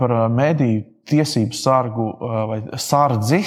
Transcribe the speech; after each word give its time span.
par 0.00 0.12
mediju 0.32 0.82
tiesību 1.08 1.56
sargu 1.56 2.06
vai 2.48 2.60
sārdzi, 2.80 3.42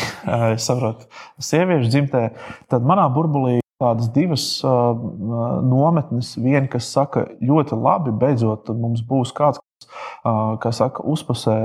es 0.54 0.68
saprotu, 0.70 1.08
sieviešu 1.42 1.90
dzimtē, 1.90 2.28
tad 2.70 2.86
manā 2.86 3.08
burbulī 3.14 3.58
tādas 3.82 4.10
divas 4.14 4.46
nometnes. 4.64 6.36
Viena, 6.38 6.68
kas 6.70 6.90
saka, 6.94 7.26
ļoti 7.42 7.78
labi, 7.78 8.14
beidzot 8.14 8.70
mums 8.78 9.02
būs 9.06 9.34
kāds, 9.38 9.62
kas 10.62 10.82
saka, 10.82 11.06
uzpasē 11.06 11.58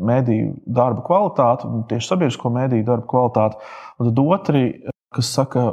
mediju 0.00 0.54
darba 0.64 1.04
kvalitāti, 1.04 1.68
tieši 1.92 2.10
sabiedrisko 2.10 2.52
mediju 2.56 2.88
darba 2.88 3.08
kvalitāti. 3.10 3.60
Un 4.00 4.10
tad 4.10 4.24
otri, 4.24 4.64
kas 5.14 5.32
saka, 5.36 5.70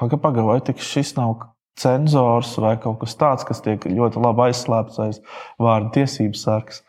pagaidi, 0.00 0.22
paga, 0.24 0.44
vai 0.52 0.60
tik 0.64 0.80
šis 0.84 1.16
nav 1.16 1.38
cenzors 1.80 2.52
vai 2.60 2.74
kaut 2.82 3.00
kas 3.02 3.16
tāds, 3.18 3.46
kas 3.48 3.62
tiek 3.64 3.84
ļoti 3.88 4.20
labi 4.22 4.48
aizslēpts 4.48 5.00
aiz 5.06 5.20
vārda 5.60 5.92
tiesības 5.98 6.46
sargs. 6.46 6.84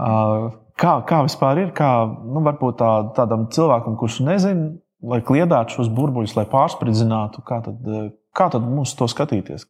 Uh, 0.00 0.52
kā, 0.80 0.94
kā 1.06 1.20
vispār 1.26 1.58
ir? 1.60 1.72
Kā, 1.76 1.90
nu, 2.08 2.40
varbūt 2.46 2.78
tā, 2.80 2.90
tādam 3.16 3.44
cilvēkam, 3.52 3.98
kurš 4.00 4.20
nezina, 4.24 4.70
lai 5.04 5.20
kliedētu 5.26 5.76
šos 5.76 5.90
burbuļus, 5.92 6.36
lai 6.38 6.46
pārspridzinātu, 6.50 7.44
kā 7.46 7.60
tad, 7.66 7.90
kā 8.36 8.48
tad 8.52 8.64
mums 8.64 8.94
to 8.96 9.08
skatīties? 9.10 9.66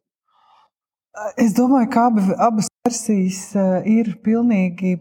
Es 1.41 1.57
domāju, 1.57 1.91
ka 1.91 2.07
abi, 2.11 2.25
abas 2.39 2.71
versijas 2.87 3.43
ir 3.89 4.15
pilnīgi 4.25 4.95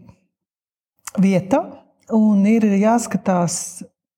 vieta 1.22 1.62
un 2.14 2.42
ir 2.50 2.66
jāskatās 2.80 3.54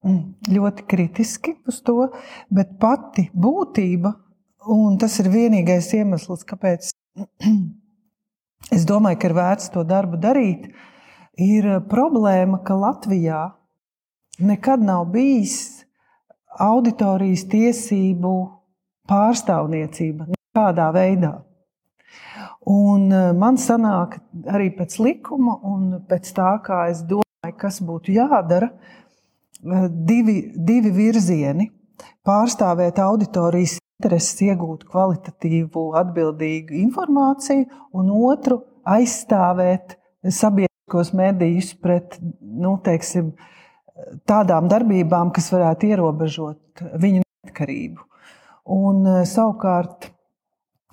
mm, 0.05 0.53
ļoti 0.53 0.87
kritiski 0.89 1.57
uz 1.69 1.81
to, 1.85 2.09
bet 2.53 2.77
pati 2.81 3.29
būtība, 3.37 4.15
un 4.71 4.99
tas 5.01 5.19
ir 5.23 5.31
vienīgais 5.33 5.91
iemesls, 5.99 6.45
kāpēc 6.49 6.91
es 8.77 8.87
domāju, 8.89 9.21
ka 9.21 9.31
ir 9.31 9.37
vērts 9.39 9.73
to 9.75 9.85
darbu 9.87 10.21
darīt, 10.21 10.71
ir 11.41 11.69
problēma, 11.91 12.63
ka 12.67 12.77
Latvijā 12.79 13.45
nekad 14.43 14.83
nav 14.85 15.07
bijis 15.13 15.85
auditorijas 16.61 17.47
tiesību 17.51 18.35
pārstāvniecība 19.09 20.29
nekādā 20.33 20.91
veidā. 20.95 21.33
Un 22.69 23.09
e, 23.11 23.23
man 23.35 23.59
sanāk 23.59 24.19
arī 24.53 24.71
pēc 24.77 24.99
likuma 25.03 25.57
un 25.67 26.03
pēc 26.09 26.31
tā, 26.37 26.53
kā 26.63 26.85
es 26.93 27.03
domāju, 27.09 27.57
kas 27.59 27.81
būtu 27.83 28.15
jādara, 28.15 28.69
e, 28.71 29.87
divi, 29.91 30.37
divi 30.55 30.93
virzieni. 30.95 31.71
Pārstāvēt 32.23 33.01
auditorijas 33.03 33.81
intereses, 34.03 34.41
iegūt 34.43 34.85
kvalitatīvu, 34.91 35.93
atbildīgu 36.01 36.75
informāciju, 36.83 37.69
un 37.95 38.11
otru 38.19 38.59
aizstāvēt 38.83 39.97
sabiedriskos 40.27 41.13
medijus 41.15 41.73
pret, 41.79 42.19
nu, 42.43 42.77
teiksim, 42.83 43.33
tādām 44.27 44.69
darbībām, 44.71 45.31
kas 45.35 45.53
varētu 45.55 45.93
ierobežot 45.93 46.83
viņu 46.99 47.23
neatkarību. 47.23 48.09
Un, 48.75 49.07
eh, 49.07 49.23
savukārt, 49.27 50.11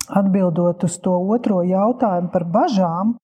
atbildot 0.10 0.84
uz 0.84 0.98
to 1.00 1.14
otro 1.34 1.62
jautājumu 1.62 2.32
par 2.32 2.44
bažām, 2.46 3.16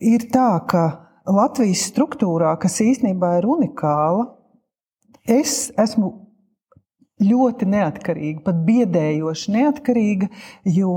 ir 0.00 0.20
tā, 0.30 0.66
ka 0.66 1.08
Latvijas 1.26 1.90
struktūrā, 1.92 2.58
kas 2.58 2.80
īstenībā 2.80 3.38
ir 3.38 3.46
unikāla, 3.46 4.34
es 5.26 5.70
esmu 5.78 6.21
ļoti 7.24 7.68
neatkarīga, 7.72 8.42
pat 8.46 8.64
biedējoši 8.66 9.54
neatkarīga, 9.56 10.28
jo 10.68 10.96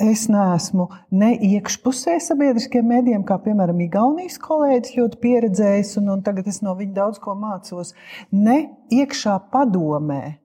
es 0.00 0.26
neesmu 0.30 0.88
ne 1.14 1.32
iekšpusē 1.54 2.16
sabiedriskiem 2.22 2.86
mēdījiem, 2.90 3.26
kā 3.26 3.38
piemēram 3.44 3.82
Igaunijas 3.84 4.40
kolēģis 4.42 4.96
ļoti 4.98 5.20
pieredzējis, 5.22 5.92
un, 6.00 6.14
un 6.16 6.24
tagad 6.26 6.48
es 6.50 6.60
no 6.66 6.74
viņa 6.78 6.96
daudz 6.96 7.20
ko 7.22 7.36
mācos, 7.38 7.94
ne 8.32 8.58
iekšā 8.94 9.38
padomē. 9.52 10.38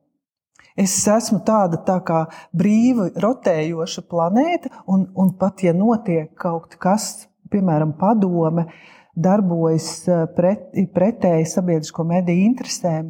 Es 0.79 0.93
esmu 1.11 1.41
tāda 1.43 1.81
tā 1.83 1.97
kā 2.07 2.21
brīva, 2.55 3.09
rotējoša 3.19 4.05
planēta, 4.07 4.71
un, 4.87 5.09
un 5.17 5.33
pat 5.39 5.65
ja 5.65 5.73
notiek 5.75 6.31
kaut 6.39 6.77
kas, 6.79 7.27
piemēram, 7.51 7.97
padome, 7.99 8.69
darbojas 9.19 9.89
eh, 10.07 10.23
pret, 10.35 10.69
pretēji 10.95 11.49
sabiedrisko 11.51 12.05
mediju 12.07 12.45
interesēm, 12.45 13.09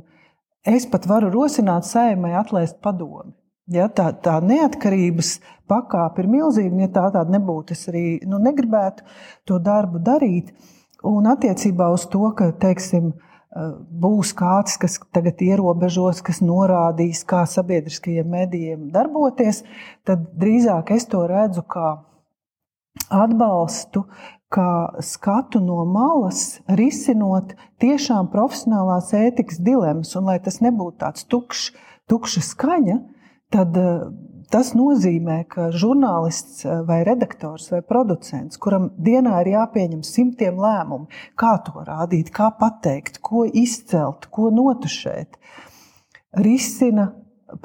es 0.69 0.87
pat 0.89 1.07
varu 1.09 1.31
rosināt 1.33 1.87
saimai 1.87 2.33
atlaist 2.39 2.79
padomi. 2.83 3.33
Ja, 3.69 3.85
tā, 3.93 4.09
tā 4.25 4.39
neatkarības 4.41 5.35
pakāpe 5.69 6.23
ir 6.23 6.29
milzīga, 6.31 6.71
un 6.73 6.81
ja 6.81 6.89
tā 6.89 7.05
tāda 7.13 7.29
nebūtu, 7.35 7.75
es 7.77 7.85
arī 7.91 8.03
nu, 8.25 8.39
negribētu 8.41 9.05
to 9.45 9.59
darbu 9.61 10.01
darīt. 10.01 10.49
Un 11.05 11.29
attiecībā 11.29 11.91
uz 11.93 12.07
to, 12.09 12.31
ka 12.35 12.49
teiksim, 12.63 13.11
eh, 13.13 13.69
būs 14.05 14.33
kāds, 14.33 14.79
kas 14.81 14.97
tagad 15.13 15.43
ierobežos, 15.45 16.23
kas 16.25 16.41
norādīs, 16.41 17.21
kā 17.29 17.43
sabiedriskajiem 17.45 18.33
medijiem 18.33 18.89
darboties, 18.95 19.61
tad 20.03 20.25
drīzāk 20.41 20.89
es 20.97 21.05
to 21.05 21.21
redzu 21.29 21.61
kā 21.61 21.93
atbalstu, 23.09 24.05
kā 24.49 24.95
skatu 25.05 25.61
no 25.61 25.83
malas, 25.85 26.59
risinot 26.65 27.53
tiešām 27.81 28.31
profesionālās 28.33 29.13
ētikas 29.13 29.61
dilemmas, 29.61 30.15
un 30.17 30.31
lai 30.31 30.39
tas 30.41 30.57
nebūtu 30.65 30.97
tāds 31.03 31.27
tukšs, 31.29 31.69
tukša 32.09 32.45
skaņa 32.47 32.97
tad 33.53 33.77
eh, 33.77 34.01
tas 34.49 34.71
nozīmē, 34.77 35.43
ka 35.51 35.69
žurnālists 35.75 36.65
eh, 36.65 36.81
vai 36.87 37.01
redaktors 37.07 37.69
vai 37.73 37.81
producents, 37.85 38.59
kuram 38.61 38.89
dienā 38.97 39.41
ir 39.43 39.53
jāpieņem 39.55 40.03
simtiem 40.05 40.59
lēmumu, 40.61 41.09
kā 41.39 41.55
to 41.65 41.85
rādīt, 41.85 42.33
kā 42.35 42.51
pateikt, 42.59 43.21
ko 43.25 43.45
izcelt, 43.45 44.29
ko 44.33 44.49
notušēt, 44.53 45.39
risina 46.45 47.11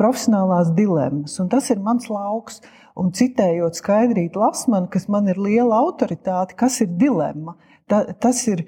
profesionālās 0.00 0.72
dilemmas. 0.76 1.36
Un 1.42 1.50
tas 1.52 1.68
ir 1.72 1.82
mans 1.84 2.08
lauks. 2.08 2.62
Un 2.94 3.10
citējot 3.14 3.80
Skaidrītu 3.80 4.38
Lasmanu, 4.38 4.86
kas 4.92 5.08
man 5.10 5.26
ir 5.30 5.40
liela 5.42 5.80
autoritāte, 5.82 6.54
kas 6.58 6.80
ir 6.84 6.92
dilemma? 6.98 7.56
Ta, 7.90 8.04
tas 8.14 8.44
ir 8.46 8.66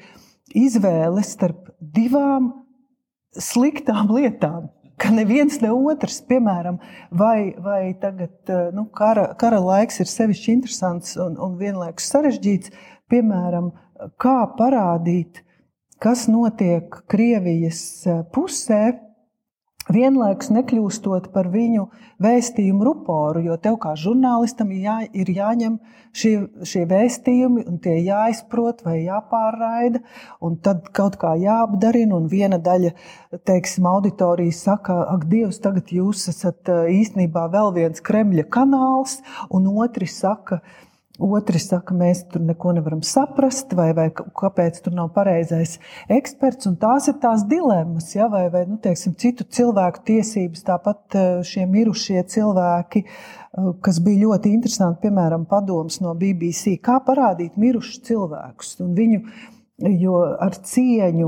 izvēle 0.50 1.22
starp 1.24 1.70
divām 1.80 2.50
sliktām 3.36 4.10
lietām 4.10 4.72
ka 5.00 5.10
neviens 5.12 5.58
ne 5.60 5.70
otrs, 5.72 6.20
piemēram, 6.28 6.78
vai, 7.12 7.54
vai 7.62 7.94
tagad 8.00 8.52
eh, 8.52 8.68
nu, 8.76 8.86
kara, 8.96 9.28
kara 9.38 9.60
laiks 9.62 10.00
ir 10.02 10.10
sevišķi 10.10 10.54
interesants 10.56 11.16
un, 11.20 11.36
un 11.42 11.56
vienlaikus 11.60 12.08
sarežģīts, 12.12 12.72
piemēram, 13.12 13.70
kā 14.20 14.38
parādīt, 14.58 15.42
kas 16.02 16.26
notiek 16.32 17.02
Krievijas 17.12 17.82
eh, 18.08 18.22
pusē, 18.32 18.96
vienlaikus 19.92 20.50
nekļūstot 20.54 21.30
par 21.34 21.48
viņu 21.52 21.86
vēstījumu 22.22 22.86
ruporu, 22.86 23.42
jo 23.44 23.56
tev 23.60 23.78
kā 23.82 23.92
žurnālistam 23.98 24.72
jā, 24.74 24.98
ir 25.12 25.30
jāņem 25.30 25.76
šie, 26.16 26.32
šie 26.66 26.84
vēstījumi 26.90 27.66
un 27.68 27.78
tie 27.84 27.98
jāizprot 28.06 28.82
vai 28.86 28.98
jāpārraida, 29.04 30.00
un 30.40 30.56
tad 30.62 30.88
kaut 30.96 31.18
kā 31.20 31.34
jāapdarina, 31.40 32.16
un 32.16 32.30
viena 32.32 32.58
daļa, 32.58 32.94
teiksim, 33.48 33.86
auditorijas 33.90 34.64
saka, 34.66 35.02
ak, 35.12 35.28
Dievs, 35.30 35.60
tagad 35.62 35.92
jūs 35.92 36.26
esat 36.32 36.70
īstenībā 36.70 37.46
vēl 37.52 37.74
viens 37.76 38.02
Kremļa 38.02 38.48
kanāls, 38.52 39.20
un 39.54 39.68
otri 39.76 40.08
saka, 40.10 40.62
Otri 41.16 41.56
saka, 41.62 41.94
mēs 41.96 42.26
tur 42.28 42.42
neko 42.44 42.74
nevaram 42.76 43.00
saprast, 43.06 43.70
vai, 43.76 43.88
vai 43.96 44.10
kāpēc 44.12 44.82
tur 44.84 44.92
nav 44.96 45.08
pareizais 45.14 45.78
eksperts. 46.12 46.68
Tās 46.80 47.08
ir 47.08 47.16
tās 47.22 47.46
dilemmas, 47.48 48.10
ja, 48.12 48.28
vai, 48.32 48.46
vai 48.52 48.66
nu, 48.68 48.76
teiksim, 48.82 49.14
citu 49.16 49.46
cilvēku 49.48 50.04
tiesības, 50.10 50.66
tāpat 50.66 51.16
eh, 51.16 51.28
šie 51.46 51.64
mirušie 51.72 52.20
cilvēki, 52.34 53.04
eh, 53.06 53.72
kas 53.80 54.00
bija 54.04 54.26
ļoti 54.26 54.52
interesanti, 54.58 55.06
piemēram, 55.06 55.48
padoms 55.48 56.02
no 56.04 56.12
BBC, 56.18 56.76
kā 56.84 56.98
parādīt 57.06 57.56
mirušus 57.60 58.02
cilvēkus 58.10 58.76
un 58.84 58.92
viņu 58.98 59.22
Jo 59.76 60.22
ar 60.40 60.54
cieņu, 60.64 61.26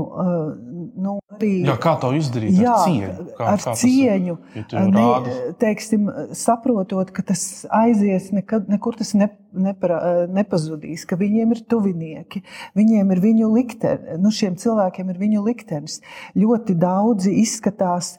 nu, 0.97 1.11
arī. 1.35 1.49
Jā, 1.67 1.75
kā 1.81 1.91
to 2.01 2.09
izdarīt? 2.17 2.55
Jā, 2.57 2.71
ar 2.73 2.87
cieņu. 2.87 3.25
Kā, 3.37 3.49
ar 3.51 3.61
kā 3.61 3.73
cieņu 3.77 4.35
ja 4.57 4.85
ne, 4.89 5.35
teiksim, 5.61 6.07
saprotot, 6.33 7.11
ka 7.13 7.21
tas 7.29 7.43
aizies, 7.77 8.31
nekad, 8.33 8.65
nekur 8.73 8.97
tas 8.97 9.13
ne, 9.13 9.27
nepara, 9.53 9.99
eh, 10.01 10.21
nepazudīs, 10.33 11.05
ka 11.05 11.19
viņiem 11.19 11.53
ir 11.53 11.61
tuvinieki, 11.69 12.41
viņiem 12.79 13.13
ir 13.13 13.21
viņu 13.27 13.51
liktenis, 13.53 14.17
nu, 14.23 14.33
šiem 14.33 14.57
cilvēkiem 14.57 15.13
ir 15.13 15.21
viņu 15.21 15.45
liktenis. 15.45 15.99
Ļoti 16.33 16.73
daudzi 16.81 17.35
izskatās. 17.43 18.15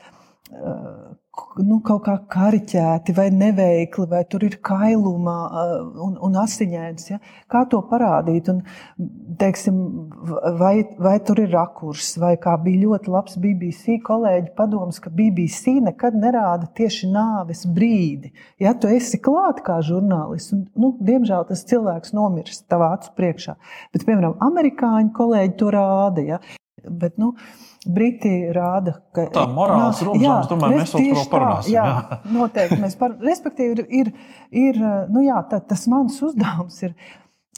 Uh, 1.41 1.51
nu, 1.67 1.79
kaut 1.85 2.05
kā 2.07 2.15
kariķēti 2.31 3.15
vai 3.17 3.29
neveikli, 3.35 4.07
vai 4.11 4.23
tur 4.31 4.45
ir 4.47 4.57
kailuma 4.65 5.37
un, 6.05 6.17
un 6.23 6.37
asiņains. 6.43 7.09
Ja? 7.13 7.19
Kā 7.51 7.65
to 7.71 7.81
parādīt? 7.91 8.51
Un, 8.53 8.61
teiksim, 9.41 9.81
vai, 10.61 10.75
vai 11.01 11.17
tur 11.27 11.43
ir 11.43 11.51
rakurs, 11.55 12.13
vai 12.21 12.35
kā 12.41 12.57
bija 12.63 12.85
ļoti 12.85 13.13
labs 13.13 13.39
BBC 13.43 13.99
kolēģi 14.07 14.55
padoms, 14.59 15.01
ka 15.03 15.13
BBC 15.15 15.77
nekad 15.87 16.19
nerāda 16.19 16.71
tieši 16.77 17.11
nāves 17.13 17.65
brīdi. 17.67 18.33
Ja 18.63 18.75
tu 18.79 18.91
esi 18.91 19.21
klāt 19.23 19.65
kā 19.67 19.81
žurnālists, 19.87 20.55
un, 20.57 20.67
nu, 20.79 20.95
diemžēl 21.01 21.49
tas 21.51 21.67
cilvēks 21.71 22.15
nomirst 22.17 22.67
tavā 22.71 22.95
acu 22.99 23.15
priekšā. 23.19 23.57
Bet, 23.95 24.07
piemēram, 24.07 24.39
amerikāņu 24.51 25.15
kolēģi 25.17 25.59
to 25.61 25.75
rāda. 25.75 26.27
Ja? 26.35 26.41
Bet, 26.87 27.19
nu, 27.21 27.35
Briti 27.89 28.31
rāda, 28.53 28.99
ka 29.17 29.25
tā 29.33 29.47
ir 29.47 29.53
morāls. 29.57 30.03
Es 30.03 30.49
domāju, 30.51 30.81
mēs 30.83 30.91
vēl 30.93 31.07
par 31.07 31.17
to 31.17 31.31
parunāsim. 31.33 31.73
Jā, 31.73 31.85
jā. 31.89 32.19
noteikti. 32.35 32.77
Mēs 32.83 32.97
par, 33.01 33.15
respektīvi, 33.25 33.87
ir, 33.97 34.11
ir 34.53 34.81
nu, 35.09 35.23
jā, 35.25 35.39
tā, 35.49 35.63
tas 35.65 35.87
mans 35.89 36.19
uzdevums 36.27 36.77
ir 36.85 36.93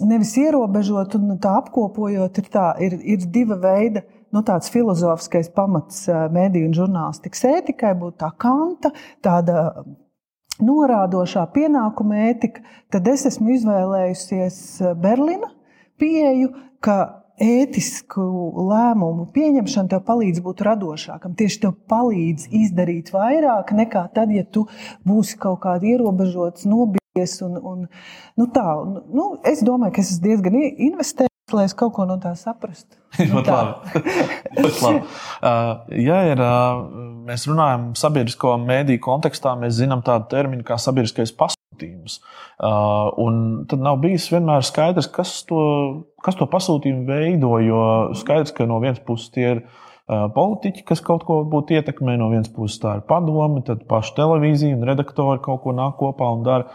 nevis 0.07 0.37
ierobežot 0.39 1.17
un 1.19 1.35
tā 1.43 1.57
apkopojot, 1.59 2.39
ir, 2.39 2.51
tā, 2.55 2.69
ir, 2.87 2.95
ir 3.03 3.27
diva 3.35 3.59
veida. 3.63 4.05
Nu, 4.33 4.45
tāds 4.47 4.71
filozofiskais 4.73 5.51
pamats 5.53 6.07
mēdīņu 6.09 6.71
un 6.71 6.77
žurnālistikas 6.79 7.43
ētikai 7.51 7.91
būtu 7.99 8.23
tā 8.23 8.31
kanta, 8.41 8.93
tāda 9.27 9.83
norādošā 10.63 11.43
pienākuma 11.53 12.29
ētika. 12.31 12.63
Tad 12.95 13.11
es 13.11 13.27
esmu 13.29 13.57
izvēlējusies 13.57 14.63
Berlīna 15.03 15.51
pieeju, 16.01 16.55
ka 16.83 17.22
ētisku 17.41 18.23
lēmumu 18.69 19.29
pieņemšana 19.35 19.93
tev 19.93 20.03
palīdz 20.09 20.43
būt 20.45 20.63
radošākam. 20.67 21.37
Tieši 21.39 21.61
tev 21.65 21.77
palīdz 21.91 22.49
izdarīt 22.63 23.13
vairāk 23.15 23.73
nekā 23.77 24.07
tad, 24.15 24.33
ja 24.35 24.45
tu 24.45 24.67
būsi 25.09 25.39
kaut 25.41 25.63
kādā 25.65 25.95
ierobežots, 25.95 26.67
nobijies. 26.69 27.39
Un, 27.45 27.59
un, 27.59 27.85
nu 28.41 28.49
tā, 28.55 28.67
nu, 29.13 29.29
es 29.49 29.65
domāju, 29.65 29.97
ka 29.97 30.05
es 30.05 30.15
esmu 30.15 30.29
diezgan 30.29 30.59
investējis. 30.63 31.29
Lai 31.53 31.67
es 31.67 31.75
kaut 31.77 31.91
ko 31.93 32.07
no 32.09 32.15
tā 32.23 32.31
saprastu. 32.39 32.97
Nu, 33.29 33.43
tā. 33.45 33.59
labi. 33.61 34.01
labi. 34.63 35.01
Uh, 35.43 35.83
ja 36.01 36.23
ir, 36.31 36.41
uh, 36.41 36.87
mēs 37.29 37.45
runājam 37.51 37.91
sabiedrisko 37.99 38.55
mēdīju 38.63 39.03
kontekstā, 39.05 39.53
mēs 39.61 39.77
zinām 39.83 40.01
tādu 40.07 40.31
terminu 40.33 40.65
kā 40.65 40.79
sabiedriskais 40.81 41.35
pasaules 41.37 41.61
pasūtījumus. 41.73 42.21
Uh, 42.63 43.11
un 43.19 43.65
tad 43.69 43.81
nav 43.81 44.01
bijis 44.03 44.31
vienmēr 44.33 44.63
skaidrs, 44.65 45.09
kas 45.11 45.45
to, 45.49 46.05
kas 46.25 46.39
to 46.39 46.49
pasūtījumu 46.51 47.07
veido. 47.09 47.55
Jo 47.63 47.83
skaidrs, 48.19 48.55
ka 48.57 48.67
no 48.69 48.81
vienas 48.83 49.03
puses 49.05 49.33
tie 49.35 49.49
ir 49.57 49.63
politiķi, 50.09 50.85
kas 50.89 51.03
kaut 51.05 51.25
ko 51.29 51.43
būtu 51.49 51.77
ietekmē, 51.79 52.17
no 52.21 52.31
vienas 52.33 52.51
puses 52.53 52.81
tā 52.83 52.99
ir 52.99 53.07
padome, 53.09 53.63
tad 53.67 53.87
paša 53.91 54.17
televīzija 54.19 54.77
un 54.77 54.85
redaktori 54.89 55.43
kaut 55.45 55.63
ko 55.65 55.75
nāk 55.77 55.97
kopā 56.01 56.33
un 56.37 56.45
dara. 56.47 56.69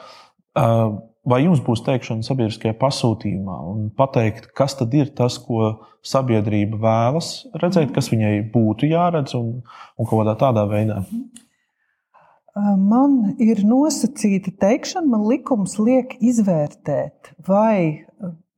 Vai 1.28 1.42
jums 1.44 1.60
būs 1.60 1.82
teikšana 1.84 2.24
sabiedriskajā 2.24 2.78
pasūtījumā 2.80 3.58
un 3.68 3.90
pateikt, 3.98 4.48
kas 4.56 4.78
tad 4.80 4.94
ir 4.96 5.10
tas, 5.16 5.36
ko 5.44 5.74
sabiedrība 6.08 6.80
vēlas 6.80 7.32
redzēt, 7.60 7.92
kas 7.96 8.08
viņai 8.14 8.46
būtu 8.54 8.88
jāredz 8.88 9.36
un, 9.36 9.58
un 10.00 10.08
kādā 10.08 10.38
tādā 10.40 10.64
veidā? 10.72 11.02
Man 12.58 13.36
ir 13.44 13.60
nosacīta 13.68 14.56
teikšana, 14.64 15.12
man 15.12 15.28
likums 15.30 15.76
liek 15.84 16.16
izvērtēt, 16.24 17.36
vai 17.46 18.08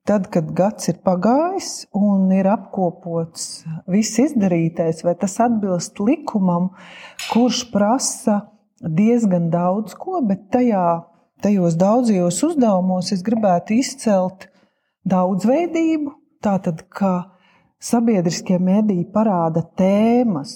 tad, 0.09 0.25
kad 0.33 0.49
gads 0.57 0.89
ir 0.89 0.97
pagājis 1.05 1.85
un 1.93 2.31
ir 2.33 2.47
apkopots 2.49 3.65
viss 3.89 4.17
izdarītais, 4.21 5.03
vai 5.05 5.13
tas 5.21 5.37
atbilst 5.43 6.01
likumam, 6.01 6.71
kurš 7.29 7.67
prasa 7.73 8.39
diezgan 8.81 9.51
daudz 9.53 9.93
ko, 9.99 10.23
bet 10.25 10.47
tajā, 10.53 11.03
tajos 11.43 11.77
daudzajos 11.77 12.41
uzdevumos 12.47 13.11
es 13.13 13.21
gribētu 13.25 13.77
izcelt 13.77 14.47
daudzveidību. 15.09 16.15
Tātad, 16.39 16.85
ka 16.87 17.13
sabiedriskie 17.83 18.57
mediji 18.63 19.05
parāda 19.13 19.61
tēmas, 19.77 20.55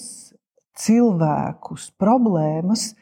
cilvēkus, 0.79 1.91
problēmas, 2.01 2.93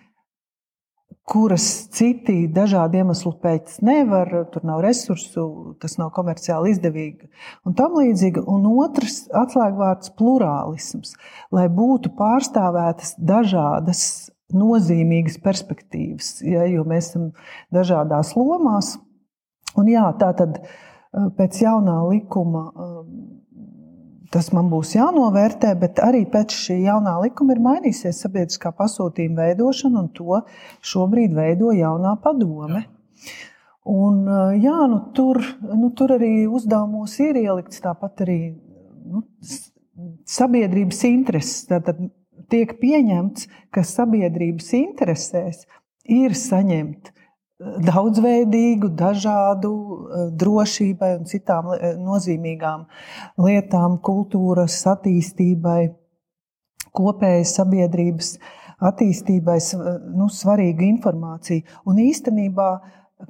kuras 1.32 1.66
citi 1.96 2.44
dažādu 2.52 3.00
iemeslu 3.00 3.32
pēc 3.40 3.78
nevar, 3.86 4.30
tur 4.52 4.66
nav 4.68 4.82
resursu, 4.84 5.46
tas 5.80 5.96
nav 6.02 6.12
komerciāli 6.16 6.74
izdevīgi 6.74 7.30
un 7.68 7.76
tam 7.78 7.96
līdzīgi. 8.00 8.44
Un 8.52 8.68
otrs 8.74 9.24
atslēgvārds- 9.44 10.12
plurālisms, 10.20 11.16
lai 11.56 11.68
būtu 11.72 12.12
pārstāvētas 12.20 13.16
dažādas 13.18 14.04
nozīmīgas 14.52 15.40
perspektīvas, 15.44 16.42
ja, 16.44 16.66
jo 16.68 16.84
mēs 16.84 17.12
esam 17.12 17.32
dažādās 17.74 18.36
lomās. 18.36 18.98
Un 19.80 19.88
jā, 19.88 20.04
tā 20.20 20.34
tad 20.36 20.60
eh, 20.60 21.30
pēc 21.38 21.62
jaunā 21.64 22.02
likuma 22.10 22.66
eh, 22.68 23.41
Tas 24.32 24.48
man 24.56 24.70
būs 24.72 24.94
jānovērtē, 24.96 25.74
bet 25.80 26.00
arī 26.00 26.22
pēc 26.32 26.54
šī 26.56 26.78
jaunā 26.86 27.18
likuma 27.26 27.52
ir 27.52 27.60
mainījusies 27.66 28.22
sabiedriskā 28.24 28.72
pasūtījuma 28.78 29.50
veidošana, 29.50 30.06
un 30.06 30.08
to 30.16 30.40
šobrīd 30.88 31.36
veido 31.36 31.74
jaunā 31.76 32.16
padome. 32.24 32.86
Un, 33.92 34.24
jā, 34.62 34.78
nu, 34.88 35.02
tur, 35.18 35.42
nu, 35.68 35.90
tur 35.98 36.16
arī 36.16 36.46
uzdevumos 36.48 37.18
ir 37.20 37.42
ielikts 37.42 37.84
tāpat 37.84 38.24
arī 38.24 38.40
nu, 39.10 39.26
sabiedrības 40.30 41.04
intereses. 41.10 41.66
Tātad 41.68 42.00
tiek 42.52 42.78
pieņemts, 42.80 43.50
ka 43.74 43.84
sabiedrības 43.88 44.72
interesēs 44.80 45.66
ir 46.08 46.38
saņemt 46.38 47.12
daudzveidīgu, 47.62 48.92
dažādu, 48.98 49.72
eh, 49.74 50.30
drošībai 50.44 51.12
un 51.20 51.28
citām 51.30 51.74
eh, 51.76 51.94
nozīmīgām 52.00 52.86
lietām, 53.42 54.00
kultūras 54.02 54.80
attīstībai, 54.90 55.94
kopējai 56.98 57.46
sabiedrības 57.48 58.34
attīstībai, 58.82 59.60
nu, 60.18 60.28
svarīga 60.34 60.84
informācija. 60.88 61.62
Un 61.86 62.02
īstenībā, 62.02 62.70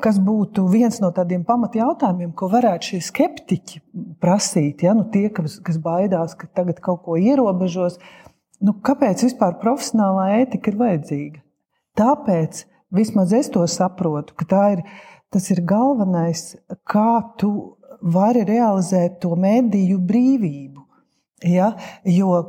kas 0.01 0.17
būtu 0.23 0.63
viens 0.71 1.01
no 1.03 1.11
tādiem 1.11 1.43
pamatjautājumiem, 1.45 2.31
ko 2.31 2.47
varētu 2.53 2.93
šie 2.93 3.01
skeptiķi 3.09 3.81
prasīt, 4.23 4.85
ja, 4.87 4.95
nu, 4.95 5.03
tie, 5.11 5.27
kas, 5.29 5.59
kas 5.59 5.77
baidās, 5.83 6.37
ka 6.39 6.47
tagad 6.55 6.79
kaut 6.79 7.03
ko 7.03 7.19
ierobežos, 7.19 7.99
nu, 8.63 8.77
kāpēc 8.79 9.27
vispār 9.27 9.59
profesionālā 9.59 10.29
ētika 10.39 10.71
ir 10.71 10.79
vajadzīga? 10.79 11.43
Tāpēc, 11.99 12.63
Vismaz 12.91 13.33
es 13.33 13.49
to 13.51 13.63
saprotu, 13.67 14.35
ka 14.35 14.63
ir, 14.73 14.83
tas 15.31 15.49
ir 15.53 15.63
galvenais, 15.67 16.55
kā 16.83 17.21
tu 17.39 17.51
vari 18.01 18.43
realizēt 18.47 19.21
to 19.21 19.35
mediju 19.39 19.99
brīvību. 19.99 20.83
Ja? 21.47 21.73
Jo 22.05 22.41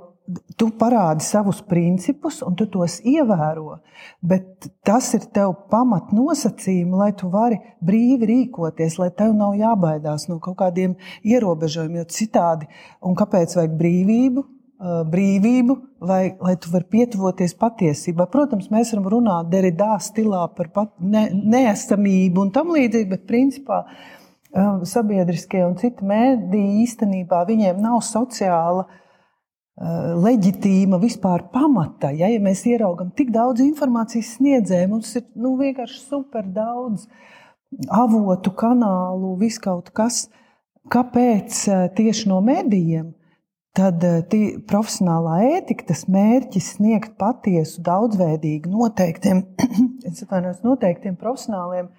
tu 0.56 0.68
parādi 0.78 1.24
savus 1.26 1.60
principus, 1.66 2.40
un 2.46 2.54
tu 2.56 2.66
tos 2.70 3.00
ievēro, 3.08 3.80
bet 4.22 4.68
tas 4.86 5.08
ir 5.16 5.26
tev 5.34 5.54
pamatnosacījumi, 5.72 6.98
lai 6.98 7.10
tu 7.18 7.30
vari 7.32 7.58
brīvi 7.84 8.28
rīkoties, 8.30 8.98
lai 9.02 9.10
tev 9.18 9.34
nav 9.36 9.56
jābaidās 9.58 10.28
no 10.30 10.38
kaut 10.42 10.60
kādiem 10.62 10.94
ierobežojumiem, 11.26 12.04
jo 12.04 12.16
citādi, 12.18 12.70
un 13.02 13.18
kāpēc 13.18 13.56
vajag 13.58 13.76
brīvību? 13.78 14.46
Brīvību, 14.82 15.76
lai, 16.02 16.32
lai 16.42 16.56
tu 16.58 16.72
varētu 16.72 16.90
pietuvoties 16.90 17.52
patiesībai. 17.54 18.26
Protams, 18.32 18.66
mēs 18.72 18.90
varam 18.90 19.04
runāt 19.12 19.52
deridā 19.52 19.92
stilā 20.02 20.40
par 20.56 20.72
pat, 20.74 20.90
ne, 20.98 21.28
neesamību 21.30 22.42
un 22.42 22.50
tam 22.54 22.72
līdzīgi, 22.74 23.06
bet 23.12 23.28
principā 23.28 23.84
sabiedriskie 24.90 25.62
un 25.64 25.78
citi 25.80 26.04
mēdīji 26.04 26.82
īstenībā 26.82 27.44
viņiem 27.48 27.78
nav 27.80 28.02
sociāla 28.04 28.88
leģitīma 30.22 30.98
vispār 31.00 31.46
pamata. 31.54 32.10
Ja, 32.12 32.28
ja 32.28 32.42
mēs 32.42 32.66
ieraugam 32.68 33.14
tik 33.16 33.30
daudz 33.32 33.62
informācijas 33.64 34.34
sniedzēju, 34.36 34.90
mums 34.90 35.14
ir 35.16 35.24
nu, 35.38 35.54
vienkārši 35.62 36.02
super 36.10 36.44
daudz 36.44 37.06
avotu, 37.88 38.52
kanālu, 38.52 39.36
viskaut 39.40 39.94
kas. 39.94 40.26
Kāpēc 40.92 41.64
tieši 41.96 42.28
no 42.28 42.42
medijiem? 42.44 43.12
Tad 43.76 44.04
eh, 44.04 44.20
tī, 44.28 44.42
profesionālā 44.68 45.38
ētika, 45.58 45.88
tas 45.92 46.04
mērķis 46.12 46.74
sniegt 46.76 47.16
patiesu, 47.20 47.82
daudzveidīgu, 47.86 48.70
noteiktiem, 48.72 49.44
noteiktiem 50.70 51.18
profesionāliem 51.20 51.90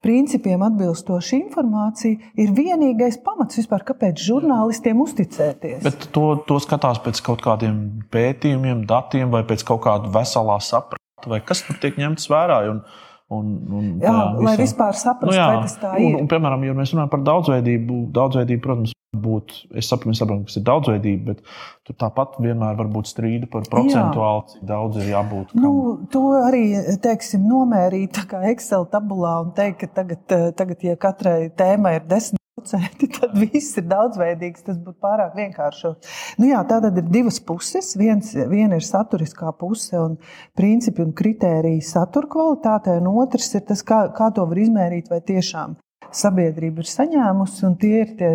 principiem 0.00 0.62
atbilstošu 0.64 1.36
informāciju, 1.36 2.30
ir 2.40 2.54
vienīgais 2.56 3.18
pamats 3.24 3.58
vispār, 3.60 3.84
kāpēc 3.90 4.22
žurnālistiem 4.24 5.02
uzticēties. 5.04 5.82
Bet 5.84 6.08
to, 6.14 6.24
to 6.48 6.56
skatās 6.64 7.02
pēc 7.04 7.20
kaut 7.26 7.44
kādiem 7.44 7.82
pētījumiem, 8.12 8.86
datiem 8.88 9.28
vai 9.34 9.44
pēc 9.48 9.66
kaut 9.68 9.82
kāda 9.84 10.08
veselā 10.14 10.56
saprāta, 10.64 11.28
vai 11.28 11.42
kas 11.44 11.60
tur 11.66 11.76
tiek 11.82 12.00
ņemts 12.00 12.32
vērā. 12.32 12.64
Un, 12.72 12.82
Un, 13.30 13.50
un 13.78 13.90
jā, 14.02 14.12
lai 14.42 14.56
vispār 14.58 14.96
saprastu, 14.98 15.30
nu, 15.30 15.36
jā, 15.36 15.44
vai 15.46 15.58
tas 15.62 15.76
tā 15.78 15.92
ir. 16.00 16.16
Un, 16.16 16.24
un, 16.24 16.26
piemēram, 16.26 16.64
ja 16.66 16.72
mēs 16.74 16.90
runājam 16.90 17.12
par 17.12 17.20
daudzveidību, 17.28 17.98
daudzveidība, 18.16 18.62
protams, 18.64 18.94
būt, 19.10 19.52
es 19.74 19.88
saprotu, 19.90 20.18
saprotu, 20.18 20.46
kas 20.46 20.58
ir 20.60 20.64
daudzveidība, 20.68 21.34
bet 21.34 21.86
tur 21.86 21.96
tāpat 21.98 22.38
vienmēr 22.42 22.76
var 22.78 22.90
būt 22.94 23.10
strīdi 23.10 23.48
par 23.50 23.66
procentuāli, 23.70 24.44
cik 24.52 24.66
daudz 24.68 25.00
ir 25.02 25.10
jābūt. 25.10 25.54
Kam. 25.54 25.64
Nu, 25.64 25.72
to 26.12 26.24
arī, 26.38 26.64
teiksim, 27.02 27.46
nomērīt 27.50 28.22
Excel 28.52 28.86
tabulā 28.92 29.40
un 29.44 29.54
teikt, 29.56 29.82
ka 29.82 30.02
tagad, 30.02 30.22
tagad 30.58 30.86
ja 30.86 30.94
katrai 31.00 31.50
tēmai 31.50 31.98
ir 31.98 32.06
desmit 32.10 32.38
tad 33.16 33.36
viss 33.40 33.78
ir 33.80 33.86
daudzveidīgs. 33.88 34.64
Tas 34.66 34.78
būtu 34.78 34.98
pārāk 35.02 35.36
vienkārši. 35.38 35.94
Nu, 36.40 36.50
jā, 36.50 36.60
tā 36.68 36.80
tad 36.84 36.98
ir 37.00 37.06
divas 37.08 37.40
puses. 37.40 37.94
Viens, 37.96 38.34
viena 38.50 38.76
ir 38.76 38.86
saturiskā 38.86 39.52
puse 39.58 39.96
un 39.98 40.18
principi 40.58 41.00
un 41.04 41.14
kritēriji 41.16 41.80
satura 41.88 42.28
kvalitātei, 42.30 42.98
un 43.00 43.08
otrs 43.24 43.54
ir 43.56 43.64
tas, 43.68 43.80
kā, 43.86 44.06
kā 44.16 44.28
to 44.36 44.44
var 44.50 44.60
izmērīt, 44.60 45.08
vai 45.08 45.22
tiešām 45.24 45.78
sabiedrība 46.16 46.82
ir 46.82 46.90
saņēmusi, 46.90 47.62
un 47.68 47.76
tie 47.80 47.94
ir 48.02 48.14
tie 48.18 48.30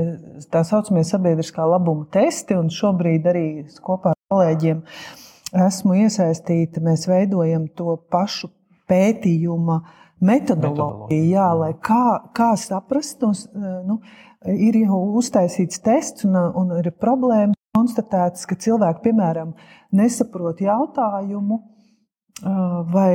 tā 0.52 0.64
saucamie 0.68 1.04
sabiedriskā 1.08 1.66
labuma 1.68 2.08
testi. 2.12 2.58
Šobrīd 2.78 3.28
arī 3.32 3.46
kopā 3.84 4.14
ar 4.14 4.20
kolēģiem 4.32 4.82
esmu 5.66 6.00
iesaistīta. 6.06 6.84
Mēs 6.86 7.08
veidojam 7.10 7.68
to 7.78 7.98
pašu 8.12 8.52
pētījumu 8.90 9.80
metodoloģiju, 10.26 11.26
jā, 11.28 11.48
lai 11.60 11.74
kā, 11.84 12.32
kā 12.36 12.54
saprast, 12.60 13.18
tos, 13.20 13.46
nu, 13.54 14.00
ir 14.48 14.78
jau 14.86 15.02
uztaisīts 15.20 15.82
tests 15.84 16.26
un, 16.28 16.38
un 16.38 16.72
ir 16.80 16.92
problēma 17.02 17.54
konstatēts, 17.76 18.46
ka 18.48 18.56
cilvēki, 18.56 19.04
piemēram, 19.10 19.52
nesaprot 19.96 20.64
jautājumu, 20.64 21.60
vai 22.94 23.12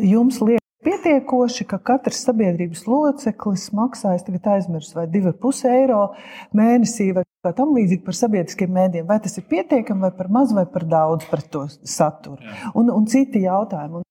jums 0.00 0.40
liekas 0.40 0.59
pietiekoši, 0.84 1.66
ka 1.68 1.78
katrs 1.90 2.22
sabiedrības 2.26 2.84
loceklis 2.88 3.68
maksā, 3.76 4.14
es 4.16 4.24
tagad 4.26 4.48
aizmirsu, 4.54 4.96
vai 4.98 5.06
2,5 5.12 5.64
eiro 5.70 6.02
mēnesī 6.56 7.10
vai 7.16 7.24
kā 7.44 7.52
tam 7.56 7.74
līdzīgi 7.76 8.04
par 8.04 8.16
sabiedriskiem 8.16 8.72
mēdiem. 8.76 9.08
Vai 9.08 9.20
tas 9.24 9.36
ir 9.40 9.48
pietiekami, 9.50 10.06
vai 10.06 10.12
par 10.16 10.30
maz, 10.32 10.54
vai 10.56 10.66
par 10.68 10.86
daudz 10.88 11.26
par 11.30 11.44
to 11.52 11.66
saturu. 11.68 12.40
Un, 12.74 12.92
un 12.92 13.08
citi 13.10 13.44
jautājumi. 13.46 14.04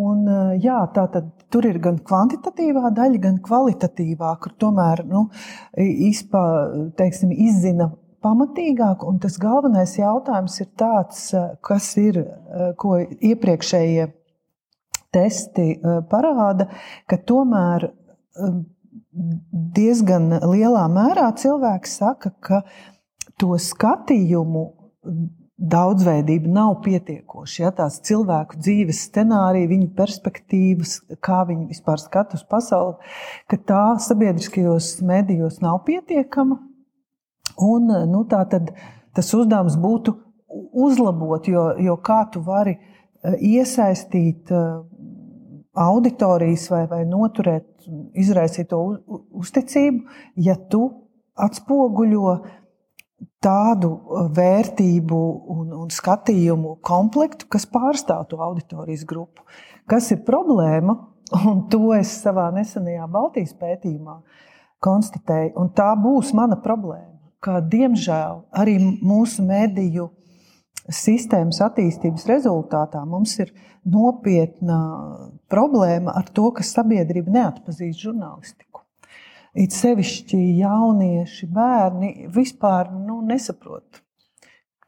Un, 0.00 0.22
jā, 0.62 0.78
tā 0.94 1.04
tad 1.12 1.28
tur 1.52 1.66
ir 1.68 1.78
gan 1.82 1.98
kvantitatīvā 2.02 2.88
daļa, 2.96 3.22
gan 3.22 3.40
kvalitatīvā, 3.44 4.32
kur 4.42 4.54
tomēr 4.58 5.04
nu, 5.06 5.26
izpā, 5.76 6.42
teiksim, 6.98 7.34
izzina 7.34 7.90
pamatīgāk. 8.24 9.04
Un 9.06 9.20
tas 9.22 9.36
galvenais 9.38 9.92
jautājums 9.98 10.56
ir 10.62 10.70
tāds, 10.78 11.26
kas 11.66 11.90
ir, 12.00 12.22
ko 12.80 12.96
iepriekšējie 13.02 14.08
testi 15.14 15.70
eh, 15.76 16.00
parāda, 16.10 16.68
ka 17.08 17.18
tomēr 17.28 17.88
eh, 17.88 18.58
diezgan 19.78 20.30
lielā 20.44 20.84
mērā 20.92 21.30
cilvēks 21.38 21.98
saka, 22.02 22.32
ka 22.40 22.62
to 23.38 23.56
skatījumu 23.62 24.64
daudzveidība 25.58 26.50
nav 26.54 26.76
pietiekoša. 26.84 27.62
Ja, 27.62 27.72
tās 27.74 27.98
cilvēku 28.06 28.60
dzīves 28.60 29.00
scenārija, 29.08 29.70
viņu 29.72 29.88
perspektīvas, 29.98 30.98
kā 31.24 31.40
viņi 31.48 31.66
vispār 31.72 31.98
skatās 32.02 32.44
pasauli, 32.46 32.94
ka 33.50 33.58
tā 33.66 33.82
sabiedriskajos 34.02 34.98
medijos 35.06 35.58
nav 35.64 35.82
pietiekama. 35.88 36.60
Un, 37.58 37.90
nu, 38.06 38.22
tad, 38.30 38.54
tas 39.18 39.32
uzdevums 39.34 39.74
būtu 39.82 40.14
uzlabot, 40.78 41.48
jo, 41.50 41.72
jo 41.82 41.98
kā 42.06 42.22
tu 42.32 42.42
vari 42.46 42.76
eh, 42.78 43.34
iesaistīt 43.58 44.54
auditorijas 45.78 46.68
vai, 46.72 46.84
vai 46.90 47.02
noturēt, 47.08 47.66
izraisīt 48.18 48.70
to 48.72 48.80
uzticību, 49.38 50.04
ja 50.44 50.56
tu 50.70 50.88
atspoguļo 51.38 52.32
tādu 53.42 53.90
uh, 53.94 54.26
vērtību 54.34 55.20
un, 55.54 55.70
un 55.84 55.92
skatījumu 55.94 56.78
komplektu, 56.86 57.46
kas 57.50 57.66
pārstāv 57.70 58.26
to 58.30 58.40
auditorijas 58.42 59.04
grupu. 59.08 59.46
Kas 59.88 60.10
ir 60.14 60.24
problēma, 60.26 60.98
un 61.48 61.66
to 61.72 61.92
es 61.96 62.18
savā 62.22 62.48
nesenajā 62.54 63.06
Baltijas 63.10 63.54
pētījumā 63.58 64.20
konstatēju, 64.84 65.54
un 65.58 65.72
tā 65.74 65.90
būs 65.98 66.34
mana 66.38 66.58
problēma. 66.62 67.16
Ka, 67.42 67.60
diemžēl 67.62 68.42
arī 68.58 68.78
mūsu 68.82 69.44
mediju 69.46 70.08
sistēmas 70.88 71.60
attīstības 71.64 72.26
rezultātā 72.28 73.04
mums 73.06 73.36
ir 73.42 73.52
nopietna 73.88 74.78
problēma 75.52 76.14
ar 76.18 76.28
to, 76.34 76.50
ka 76.56 76.66
sabiedrība 76.66 77.32
neatpazīst 77.34 78.04
žurnālistiku. 78.04 78.84
It 79.58 79.74
sevišķi 79.74 80.38
jaunieši, 80.60 81.48
bērni 81.50 82.28
vispār 82.34 82.92
nu, 82.92 83.22
nesaprot. 83.26 84.02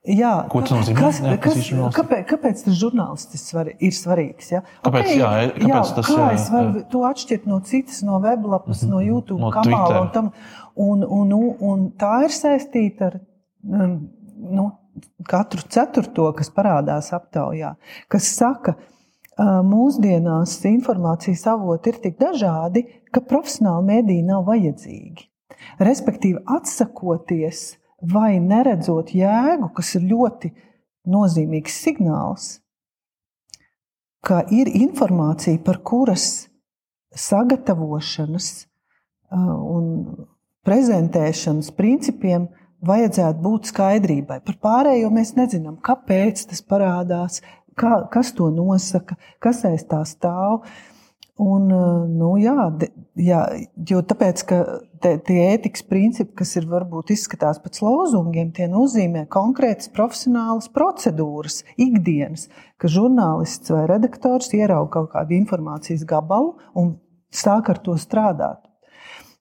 Jā, 0.00 0.46
Ko 0.48 0.62
tas 0.64 0.72
nozīmē? 0.72 0.96
Kas, 0.96 1.18
kas, 1.44 1.66
kāpēc, 1.92 2.22
kāpēc 2.30 2.62
tas 2.64 2.76
žurnālists 2.80 3.50
ir 3.84 3.92
svarīgs? 3.92 4.46
Ja? 4.54 4.62
Kāpēc, 4.80 5.10
okay, 5.10 5.18
jā, 5.18 5.32
kāpēc 5.52 5.68
jā, 5.68 5.80
tas, 5.98 6.08
kā 6.08 6.28
es 6.36 6.46
varu 6.52 6.84
to 6.92 7.02
atšķirt 7.04 7.48
no 7.50 7.58
citas, 7.68 7.98
no 8.06 8.20
weblapas, 8.24 8.80
mm 8.80 8.86
-hmm. 8.86 8.94
no 8.94 9.00
YouTube 9.00 9.40
no 9.40 9.50
kanāla? 9.52 10.30
Un, 10.74 11.04
un, 11.04 11.32
un, 11.32 11.56
un 11.60 11.84
tā 12.00 12.14
ir 12.24 12.32
saistīta 12.32 13.10
ar 13.10 13.18
nu, 13.60 14.70
katru 15.28 15.64
ceturto, 15.68 16.30
kas 16.36 16.50
parādās 16.54 17.12
aptaujā, 17.16 17.74
kas 18.12 18.30
saka, 18.36 18.74
ka 18.74 18.88
mūsdienās 19.40 20.58
informācijas 20.68 21.46
avoti 21.48 21.92
ir 21.92 22.00
tik 22.02 22.18
dažādi, 22.20 22.84
ka 23.12 23.22
profesionāli 23.24 23.86
mediji 23.86 24.24
nav 24.26 24.44
vajadzīgi. 24.48 25.26
Respektīvi, 25.80 26.42
atsakoties 26.46 27.76
vai 28.12 28.38
neredzot 28.40 29.12
jēgu, 29.14 29.70
kas 29.76 29.94
ir 29.96 30.06
ļoti 30.10 30.52
nozīmīgs 31.10 31.78
signāls, 31.84 32.60
ka 34.24 34.42
ir 34.52 34.68
informācija, 34.68 35.60
par 35.64 35.80
kuras 35.84 36.48
sagatavošanas 37.16 38.50
un 39.32 39.86
prezentēšanas 40.66 41.70
principiem 41.76 42.48
vajadzētu 42.86 43.42
būt 43.44 43.70
skaidrībai. 43.72 44.40
Par 44.44 44.60
pārējo 44.62 45.10
mēs 45.14 45.34
nezinām, 45.38 45.78
kāpēc 45.84 46.46
tas 46.50 46.62
parādās, 46.64 47.40
kā, 47.78 48.04
kas 48.12 48.32
to 48.36 48.50
nosaka, 48.54 49.18
kas 49.42 49.64
aiz 49.68 49.84
tā 49.88 50.02
stāv. 50.08 50.64
Un, 51.40 51.70
nu, 52.20 52.34
jā, 52.36 52.66
jā, 53.16 53.38
jo 53.88 54.02
tāpēc, 54.04 54.42
ka 54.44 54.56
te, 55.00 55.14
tie 55.24 55.38
ētikas 55.54 55.86
principi, 55.88 56.34
kas 56.42 56.52
ir 56.60 56.66
varbūt 56.68 57.14
izskatās 57.14 57.56
pēc 57.64 57.80
lozungiem, 57.80 58.50
tie 58.52 58.68
nozīmē 58.68 59.22
konkrētas 59.32 59.88
profesionālas 59.96 60.68
procedūras, 60.74 61.62
ikdienas, 61.80 62.50
ka 62.76 62.92
žurnālists 62.92 63.72
vai 63.72 63.86
redaktors 63.88 64.52
ierauga 64.52 64.98
kaut 64.98 65.14
kādu 65.14 65.38
informācijas 65.38 66.04
gabalu 66.08 66.58
un 66.76 66.98
sāk 67.32 67.72
ar 67.72 67.80
to 67.88 67.96
strādāt. 67.96 68.60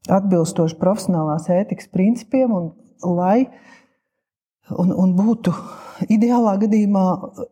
Atbilstoši 0.07 0.79
profesionālās 0.79 1.51
ētikas 1.51 1.91
principiem 1.91 2.55
un 2.55 2.71
lai 3.05 3.49
un, 4.69 4.93
un 4.93 5.13
būtu 5.17 5.53
ideālā 6.11 6.55
gadījumā, 6.61 7.05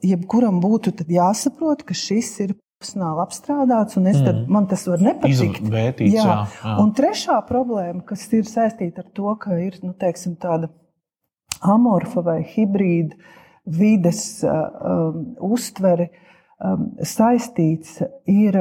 jebkuram 0.06 0.62
būtu 0.64 0.94
jāsaprot, 1.12 1.84
ka 1.88 1.98
šis 1.98 2.32
ir 2.46 2.56
profesionāli 2.78 3.24
apstrādāts, 3.24 3.98
un 3.98 4.10
es, 4.12 4.20
tad, 4.22 4.44
mm. 4.44 4.52
man 4.54 4.68
tas 4.70 4.86
var 4.88 5.02
nepatikt. 5.02 5.64
Izvērtīts, 5.64 6.14
jā. 6.14 6.26
Jā, 6.26 6.36
jā. 6.62 6.76
Un 6.84 6.92
trešā 6.98 7.40
problēma, 7.48 8.04
kas 8.06 8.28
ir 8.38 8.46
saistīta 8.46 9.02
ar 9.02 9.10
to, 9.18 9.34
ka 9.42 9.58
ir 9.62 9.80
nu, 9.82 9.96
teiksim, 9.98 10.38
tāda 10.38 10.70
amorfa 11.66 12.22
vai 12.22 12.40
hibrīda 12.46 13.18
vides 13.68 14.44
um, 14.46 15.34
uztvere 15.44 16.12
um, 16.62 16.92
saistīts, 17.02 17.98
ir, 18.30 18.60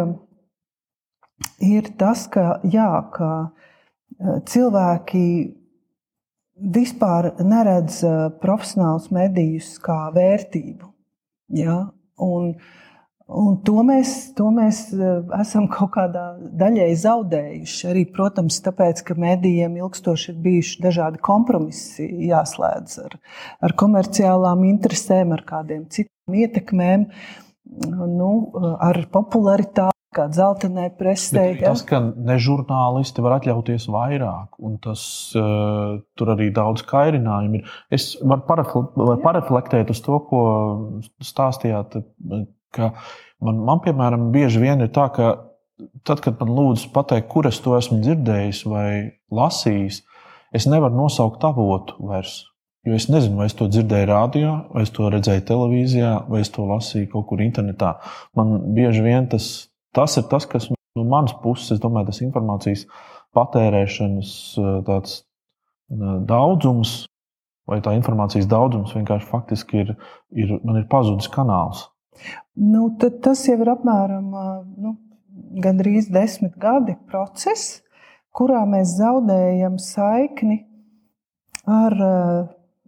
ir 1.61 1.93
tas, 2.01 2.25
ka, 2.33 2.57
jā, 2.65 2.91
ka 3.13 3.31
cilvēki 4.49 5.27
vispār 6.57 7.33
neredz 7.45 8.01
eh, 8.05 8.17
profesionālus 8.43 9.11
medijus 9.15 9.77
kā 9.83 10.07
vērtību. 10.15 10.89
Ja? 11.57 11.79
Un, 12.23 12.55
un 13.29 13.57
to, 13.67 13.77
mēs, 13.87 14.15
to 14.39 14.49
mēs 14.55 14.87
eh, 14.95 15.19
esam 15.41 15.69
kaut 15.73 15.93
kādā 15.97 16.27
daļai 16.63 16.91
zaudējuši. 17.03 17.89
Arī, 17.93 18.05
protams, 18.17 18.61
tāpēc, 18.65 19.03
ka 19.07 19.19
medijiem 19.21 19.77
ilgstoši 19.81 20.33
ir 20.33 20.39
bijuši 20.47 20.85
dažādi 20.87 21.23
kompromisi 21.25 22.09
jāslēdz 22.31 23.01
ar, 23.05 23.19
ar 23.69 23.77
komerciālām 23.85 24.65
interesēm, 24.71 25.37
ar 25.37 25.45
kādiem 25.49 25.85
citiem 25.93 26.41
ietekmēm, 26.45 27.11
nu, 28.07 28.31
ar 28.81 29.05
popularitāti 29.13 29.96
kā 30.17 30.27
dzeltenai 30.33 30.89
presē. 30.99 31.45
Ja? 31.55 31.71
Tas, 31.71 31.85
ka 31.87 32.01
ne 32.01 32.39
žurnālisti 32.43 33.25
var 33.25 33.39
atļauties 33.39 33.89
vairāk, 33.93 34.57
un 34.65 34.79
tas 34.83 35.03
uh, 35.39 35.99
tur 36.19 36.33
arī 36.35 36.51
daudz 36.57 36.85
kairinājumu 36.89 37.61
ir. 37.61 37.75
Es 37.93 38.15
varu 38.23 38.47
parafle 38.49 39.19
pareflektēt 39.25 39.93
uz 39.93 40.03
to, 40.05 40.21
ko 40.31 40.43
stāstījāt. 41.25 41.99
Man, 42.77 43.61
man, 43.69 43.81
piemēram, 43.85 44.31
bieži 44.33 44.63
vien 44.63 44.81
ir 44.85 44.91
tā, 44.97 45.11
ka 45.13 45.35
tad, 46.07 46.23
kad 46.25 46.41
man 46.41 46.53
lūdzu 46.57 46.91
pateikt, 46.95 47.29
kur 47.33 47.49
es 47.49 47.61
to 47.65 47.77
esmu 47.77 48.01
dzirdējis 48.05 48.65
vai 48.69 48.91
lasījis, 49.35 50.03
es 50.57 50.69
nevaru 50.71 50.97
nosaukt 51.05 51.45
avotu 51.45 51.99
vairs. 52.09 52.45
Jo 52.87 52.95
es 52.95 53.09
nezinu, 53.11 53.41
vai 53.41 53.49
es 53.51 53.57
to 53.59 53.67
dzirdēju 53.67 54.07
rādio, 54.07 54.51
vai 54.71 54.85
es 54.87 54.93
to 54.95 55.09
redzēju 55.11 55.43
televīzijā, 55.49 56.13
vai 56.31 56.45
es 56.45 56.53
to 56.55 56.67
lasīju 56.69 57.11
kaut 57.17 57.27
kur 57.33 57.43
internetā. 57.43 57.97
Man 58.39 58.61
bieži 58.77 59.03
vien 59.03 59.27
tas, 59.33 59.49
tas 59.97 60.17
ir 60.21 60.27
tas, 60.31 60.47
kas 60.49 60.69
no 60.71 61.05
manas 61.09 61.35
puses, 61.43 61.73
es 61.77 61.83
domāju, 61.83 62.11
tas 62.11 62.23
informācijas 62.25 62.87
patērēšanas 63.37 64.31
tāds 64.87 65.21
daudzums, 66.29 67.05
vai 67.69 67.81
tā 67.85 67.95
informācijas 67.99 68.49
daudzums 68.51 68.95
vienkārši 68.97 69.29
faktiski 69.31 69.83
ir, 69.85 69.93
ir, 70.35 70.57
ir 70.61 70.87
pazudis 70.91 71.29
kanāls. 71.33 71.87
Nu, 72.57 72.89
tas 73.01 73.43
jau 73.45 73.59
ir 73.61 73.71
apmēram 73.75 74.31
nu, 74.81 74.95
gandrīz 75.63 76.09
desmit 76.13 76.57
gadi 76.61 76.97
process, 77.11 77.83
kurā 78.37 78.63
mēs 78.69 78.97
zaudējam 78.97 79.77
saikni 79.83 80.63
ar 81.67 81.97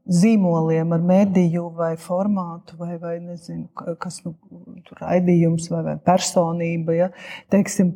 zīmoliem, 0.09 0.93
ar 0.97 1.03
mediju 1.05 1.69
vai 1.77 1.93
formātu, 2.01 2.77
vai, 2.81 2.97
vai 3.01 3.19
nezinu, 3.21 3.69
kas 4.01 4.23
nu, 4.25 4.35
tur 4.87 5.03
raidījums 5.05 5.69
vai, 5.73 5.83
vai 5.85 5.97
personība. 6.05 6.97
Ja? 6.97 7.09
Teiksim, 7.53 7.95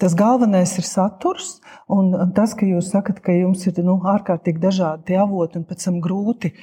tas 0.00 0.14
galvenais 0.18 0.76
ir 0.78 0.86
saturs, 0.86 1.58
un 1.90 2.14
tas, 2.36 2.54
ka 2.54 2.68
jūs 2.68 2.92
sakat, 2.94 3.18
ka 3.24 3.34
jums 3.34 3.66
ir 3.66 3.82
nu, 3.86 3.98
ārkārtīgi 4.14 4.62
dažādi 4.62 5.18
avoti 5.18 5.60
un 5.60 5.66
pēc 5.68 5.88
tam 5.88 5.98
grūti 6.04 6.54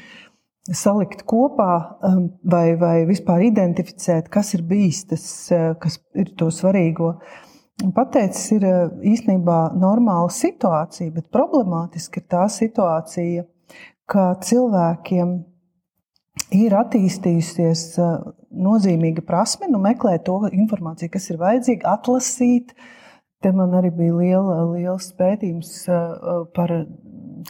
salikt 0.76 1.24
kopā 1.28 1.74
um, 2.04 2.26
vai, 2.44 2.76
vai 2.80 3.06
vispār 3.08 3.46
identificēt, 3.48 4.28
kas 4.32 4.54
ir 4.58 4.66
bijis 4.68 5.06
tas, 5.08 5.28
uh, 5.56 5.70
kas 5.80 6.00
ir 6.18 6.34
to 6.40 6.50
svarīgo. 6.52 7.14
Pateicis, 7.96 8.50
ir 8.58 8.66
uh, 8.68 8.90
īstenībā 9.00 9.60
normāla 9.80 10.32
situācija, 10.34 11.14
bet 11.16 11.30
problemātiski 11.32 12.20
ir 12.20 12.28
tā 12.34 12.48
situācija, 12.52 13.46
ka 14.08 14.28
cilvēkiem 14.44 15.34
ir 16.56 16.76
attīstījusies 16.80 17.84
nozīmīga 18.58 19.24
prasme, 19.28 19.68
nu, 19.72 19.82
meklēt 19.84 20.26
to 20.30 20.40
informāciju, 20.48 21.12
kas 21.14 21.28
ir 21.34 21.42
vajadzīga, 21.42 21.98
atlasīt. 21.98 22.74
Te 23.44 23.52
man 23.54 23.76
arī 23.78 23.92
bija 23.94 24.16
liela, 24.18 24.62
liels 24.72 25.12
pētījums 25.18 25.74
par 26.56 26.74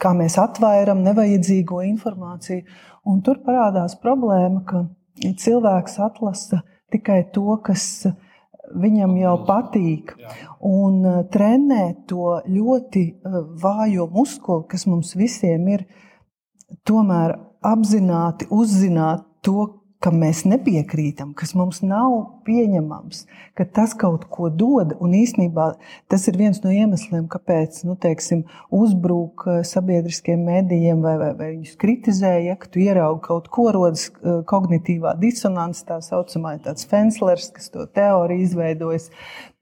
kā 0.01 0.13
mēs 0.17 0.37
atvairam 0.41 1.01
nevajadzīgo 1.05 1.81
informāciju. 1.87 2.65
Un 3.07 3.21
tur 3.23 3.39
parādās 3.45 3.95
problēma, 4.01 4.63
ka 4.67 4.83
cilvēks 5.17 5.99
atlasa 6.03 6.61
tikai 6.93 7.21
to, 7.35 7.45
kas 7.63 8.07
viņam 8.75 9.15
jau 9.21 9.35
patīk. 9.47 10.13
Un 10.67 10.99
trenē 11.31 11.85
to 12.09 12.41
ļoti 12.43 13.05
vājo 13.63 14.09
muskuli, 14.11 14.67
kas 14.71 14.87
mums 14.89 15.15
visiem 15.15 15.69
ir 15.71 15.87
tomēr 16.87 17.37
apzināti 17.65 18.47
uzzināt 18.53 19.25
to, 19.45 19.77
kam 20.03 20.19
mēs 20.21 20.43
nepiekrītam, 20.45 21.31
kas 21.37 21.55
mums 21.57 21.79
nav 21.81 22.13
pieņemams, 22.45 23.23
ka 23.57 23.65
tas 23.77 23.95
kaut 23.97 24.27
ko 24.29 24.49
dod. 24.53 24.93
Un 25.01 25.15
īsnībā 25.17 25.71
tas 26.11 26.27
ir 26.29 26.37
viens 26.37 26.61
no 26.61 26.71
iemesliem, 26.73 27.25
kāpēc 27.31 27.79
nu, 27.87 27.97
teiksim, 27.99 28.43
uzbrūk 28.73 29.47
eh, 29.49 29.59
sabiedriskiem 29.67 30.45
mēdījiem 30.47 31.01
vai, 31.03 31.15
vai, 31.21 31.31
vai 31.39 31.49
viņus 31.55 31.73
kritizē. 31.81 32.35
Ja 32.45 32.57
tu 32.61 32.83
ieraugi 32.83 33.25
kaut 33.25 33.49
ko, 33.53 33.71
rodas 33.73 34.07
eh, 34.11 34.41
kognitīvā 34.47 35.17
disonance, 35.21 35.85
tā 35.87 35.99
saucamā 36.05 36.57
tāds 36.65 36.85
Fenslers, 36.89 37.49
kas 37.55 37.73
to 37.73 37.89
teoriju 37.97 38.45
izveidojis. 38.45 39.09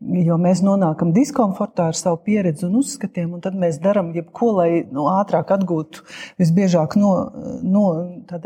Jo 0.06 0.36
mēs 0.38 0.60
nonākam 0.62 1.10
diskomfortā 1.16 1.88
ar 1.90 1.98
savu 1.98 2.20
pieredzi 2.26 2.68
un 2.68 2.76
uzskatiem, 2.82 3.32
un 3.34 3.42
tad 3.42 3.56
mēs 3.58 3.80
darām 3.82 4.12
jebko, 4.14 4.52
lai 4.60 4.70
nu, 4.94 5.08
ātrāk 5.10 5.54
atgūtu. 5.56 6.04
Visbiežāk 6.42 6.98
no, 7.02 7.14
no, 7.66 7.86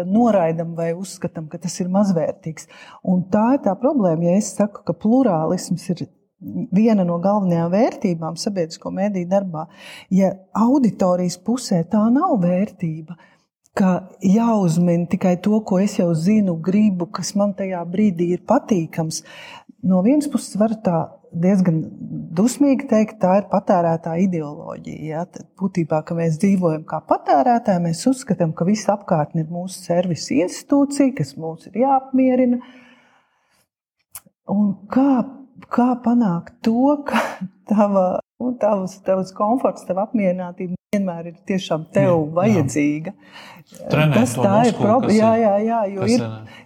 noraidam 0.08 0.72
vai 0.78 0.94
uzskatām, 0.96 1.50
ka 1.52 1.60
tas 1.60 1.76
ir 1.84 1.92
mazvērtīgs. 1.92 2.70
Un 3.04 3.26
tā 3.34 3.58
ir 3.58 3.66
tā 3.66 3.76
problēma. 3.82 4.30
Ja 4.30 4.40
es 4.40 4.54
saku, 4.56 4.86
ka 4.88 4.96
plurālisms 4.96 5.90
ir 5.92 6.06
viena 6.40 7.04
no 7.04 7.18
galvenajām 7.20 7.74
vērtībām 7.74 8.38
sabiedrisko 8.40 8.92
mediju 8.96 9.28
darbā, 9.28 9.66
ja 10.14 10.32
auditorijas 10.56 11.36
pusē 11.44 11.82
tā 11.92 12.06
nav 12.14 12.38
vērtība, 12.44 13.18
ka 13.76 13.92
jāuzmina 14.24 15.08
tikai 15.12 15.36
to, 15.44 15.60
ko 15.68 15.80
es 15.84 15.98
jau 16.00 16.10
zinu, 16.16 16.56
gribu, 16.64 17.10
kas 17.12 17.36
man 17.40 17.54
tajā 17.58 17.84
brīdī 17.88 18.34
ir 18.36 18.44
patīkams. 18.48 19.24
No 19.88 20.02
vienas 20.04 20.28
puses, 20.32 20.56
var 20.60 20.76
tā 20.84 21.06
diezgan 21.32 21.82
dusmīgi 22.36 22.88
teikt, 22.90 23.20
tā 23.22 23.36
ir 23.42 23.48
patērētāja 23.52 24.26
ideoloģija. 24.26 25.02
Ja? 25.10 25.26
Tad 25.30 25.50
būtībā, 25.60 26.02
ka 26.08 26.18
mēs 26.18 26.40
dzīvojam 26.42 26.86
kā 26.90 27.02
patērētāji, 27.10 27.84
mēs 27.86 28.06
uzskatām, 28.10 28.54
ka 28.58 28.68
viss 28.70 28.90
apkārtne 28.92 29.46
ir 29.46 29.54
mūsu 29.54 29.84
servisa 29.84 30.40
institūcija, 30.46 31.16
kas 31.20 31.36
mums 31.38 31.70
ir 31.70 31.82
jāapmierina. 31.84 32.62
Un 34.50 34.74
kā, 34.90 35.12
kā 35.70 35.92
panākt 36.06 36.58
to, 36.66 36.98
ka 37.06 37.22
tava, 37.70 38.08
nu, 38.42 38.56
tavs, 38.62 38.98
tavs 39.06 39.36
komforts, 39.38 39.86
tava 39.90 40.08
apmierinātība 40.08 40.79
vienmēr 40.96 41.28
ir 41.30 41.36
tiešām 41.46 41.84
tev 41.94 42.08
jā, 42.10 42.18
vajadzīga? 42.34 43.12
Trenēt 43.70 44.16
tas 44.16 44.32
tā 44.34 44.42
muskulu, 44.42 44.66
ir 44.66 44.78
problēma. 44.80 45.18
Jā, 45.20 45.32
jā, 45.38 45.52
jā, 45.62 45.82
jo 45.94 46.08
ir, 46.10 46.24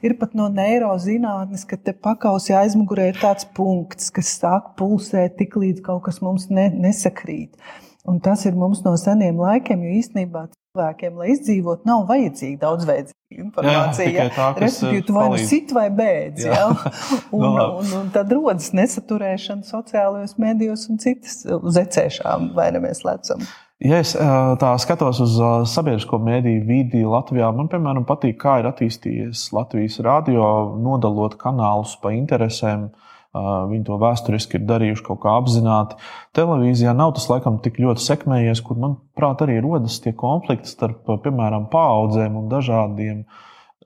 ir 0.08 0.14
pat 0.22 0.36
no 0.40 0.48
neirozinātnes, 0.54 1.66
ka 1.68 1.76
te 1.76 1.92
pakausī 1.92 2.56
aizmugurē 2.56 3.10
ir 3.12 3.20
tāds 3.20 3.48
punkts, 3.58 4.14
kas 4.16 4.32
sāk 4.40 4.70
pulsēt 4.80 5.36
tik 5.42 5.58
līdz 5.60 5.84
kaut 5.84 6.06
kas 6.06 6.22
mums 6.24 6.48
ne, 6.48 6.70
nesakrīt. 6.72 7.60
Un 8.08 8.22
tas 8.24 8.46
ir 8.48 8.56
mums 8.56 8.80
no 8.84 8.96
seniem 9.00 9.44
laikiem, 9.44 9.84
jo 9.84 9.98
īstenībā 10.00 10.46
cilvēkiem, 10.54 11.20
lai 11.20 11.28
izdzīvotu, 11.36 11.84
nav 11.88 12.06
vajadzīga 12.08 12.62
daudzveidīga 12.64 13.44
informācija. 13.44 14.30
Respektīvi, 14.60 15.04
tu 15.08 15.18
vai 15.18 15.28
nu 15.34 15.42
sit 15.52 15.76
vai 15.76 15.86
bēdz. 15.92 16.48
Jā. 16.48 16.62
Jā. 16.62 16.94
Un, 17.36 17.44
no, 17.44 17.68
un, 17.82 17.92
un 18.00 18.10
tad 18.16 18.32
rodas 18.32 18.72
nesaturēšana 18.78 19.68
sociālajos 19.68 20.38
medijos 20.40 20.88
un 20.92 21.00
citas 21.04 21.42
uz 21.44 21.80
ecēšām, 21.82 22.52
vai 22.56 22.70
ne 22.76 22.84
mēs 22.84 23.04
lecam. 23.08 23.44
Ja 23.84 23.98
es 24.00 24.14
tā 24.16 24.70
skatos 24.80 25.20
uz 25.20 25.34
sabiedrisko 25.68 26.16
mēdīju 26.24 26.62
vidi 26.64 27.02
Latvijā, 27.04 27.50
man 27.52 27.68
piemēram 27.68 28.06
patīk, 28.08 28.38
kā 28.40 28.62
ir 28.62 28.68
attīstījies 28.70 29.50
Latvijas 29.52 29.98
radio, 30.06 30.46
nodalot 30.80 31.36
kanālus 31.42 31.98
pa 32.00 32.14
interesēm. 32.16 32.94
Viņi 33.34 33.84
to 33.88 33.98
vēsturiski 34.00 34.56
ir 34.60 34.68
darījuši 34.70 35.04
kaut 35.04 35.20
kā 35.26 35.34
apzināti. 35.36 35.98
Televīzijā 36.38 36.94
nav 36.96 37.16
tas 37.18 37.26
laikam 37.32 37.58
tik 37.66 37.80
ļoti 37.84 38.06
sekmējies, 38.06 38.62
kur, 38.64 38.78
manuprāt, 38.80 39.42
arī 39.44 39.58
rodas 39.66 39.98
tie 40.04 40.14
konflikti 40.16 40.70
starp, 40.70 41.02
piemēram, 41.26 41.66
paudzēm 41.74 42.38
un 42.40 42.48
dažādiem 42.52 43.26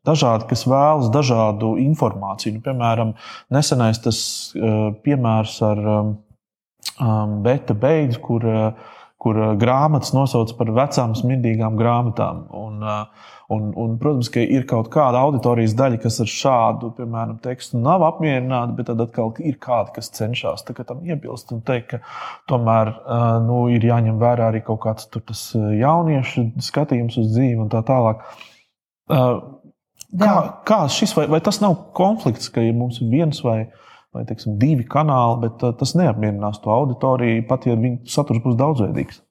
dažādi, 0.05 0.45
kas 0.51 0.67
vēlas 0.69 1.09
dažādu 1.15 1.71
informāciju. 1.87 2.59
Nu, 2.59 2.61
piemēram, 2.67 3.15
nesenais 3.55 4.03
tas 4.03 4.19
piemērs 5.07 5.57
ar 5.71 5.81
um, 5.89 6.13
Beta 7.47 7.73
Beidzu, 7.73 8.21
kur 8.27 8.45
uh, 8.51 8.93
kur 9.21 9.37
uh, 9.39 9.53
grāmatas 9.59 10.13
nosauc 10.13 10.51
par 10.59 10.69
vecām, 10.75 11.15
smirdīgām 11.17 11.77
grāmatām. 11.79 12.43
Un, 12.57 12.83
uh, 12.83 13.31
un, 13.53 13.71
un, 13.79 13.95
protams, 14.01 14.29
ka 14.33 14.43
ir 14.43 14.67
kaut 14.69 14.91
kāda 14.93 15.21
auditorijas 15.25 15.73
daļa, 15.77 16.01
kas 16.03 16.19
ar 16.23 16.31
šādu 16.31 16.91
piemēram, 16.97 17.39
tekstu 17.43 17.81
nav 17.81 18.05
apmierināta, 18.07 18.75
bet 18.77 18.89
tad 18.91 19.01
atkal 19.07 19.33
ir 19.41 19.57
kādi, 19.63 19.95
kas 19.97 20.11
cenšas 20.17 20.67
tam 20.67 21.01
iebilst 21.07 21.53
un 21.55 21.63
teikt, 21.65 21.95
ka 21.95 22.01
tomēr 22.51 22.93
uh, 22.93 23.25
nu, 23.47 23.63
ir 23.73 23.87
jāņem 23.89 24.21
vērā 24.21 24.51
arī 24.51 24.61
kaut 24.67 24.83
kāds 24.85 25.09
jauniešu 25.55 26.49
skatījums 26.69 27.17
uz 27.17 27.33
dzīvi 27.33 27.59
un 27.65 27.73
tā 27.73 27.81
tālāk. 27.87 28.21
Kā, 29.07 30.33
kā 30.67 30.79
šis, 30.91 31.13
vai, 31.17 31.25
vai 31.31 31.39
tas 31.43 31.59
nav 31.63 31.75
konflikts, 31.95 32.51
ka 32.51 32.63
ja 32.63 32.75
mums 32.75 33.01
ir 33.01 33.11
viens 33.11 33.41
vai 33.43 33.59
otrs? 33.65 33.83
Vai 34.15 34.25
teiksim, 34.27 34.57
divi 34.61 34.85
kanāli, 34.87 35.47
bet 35.47 35.63
uh, 35.65 35.75
tas 35.77 35.95
neapmierinās 35.99 36.61
to 36.63 36.73
auditoriju, 36.73 37.45
pat 37.49 37.67
ja 37.69 37.77
viņu 37.77 38.05
saturs 38.11 38.43
būs 38.43 38.59
daudzveidīgs. 38.59 39.23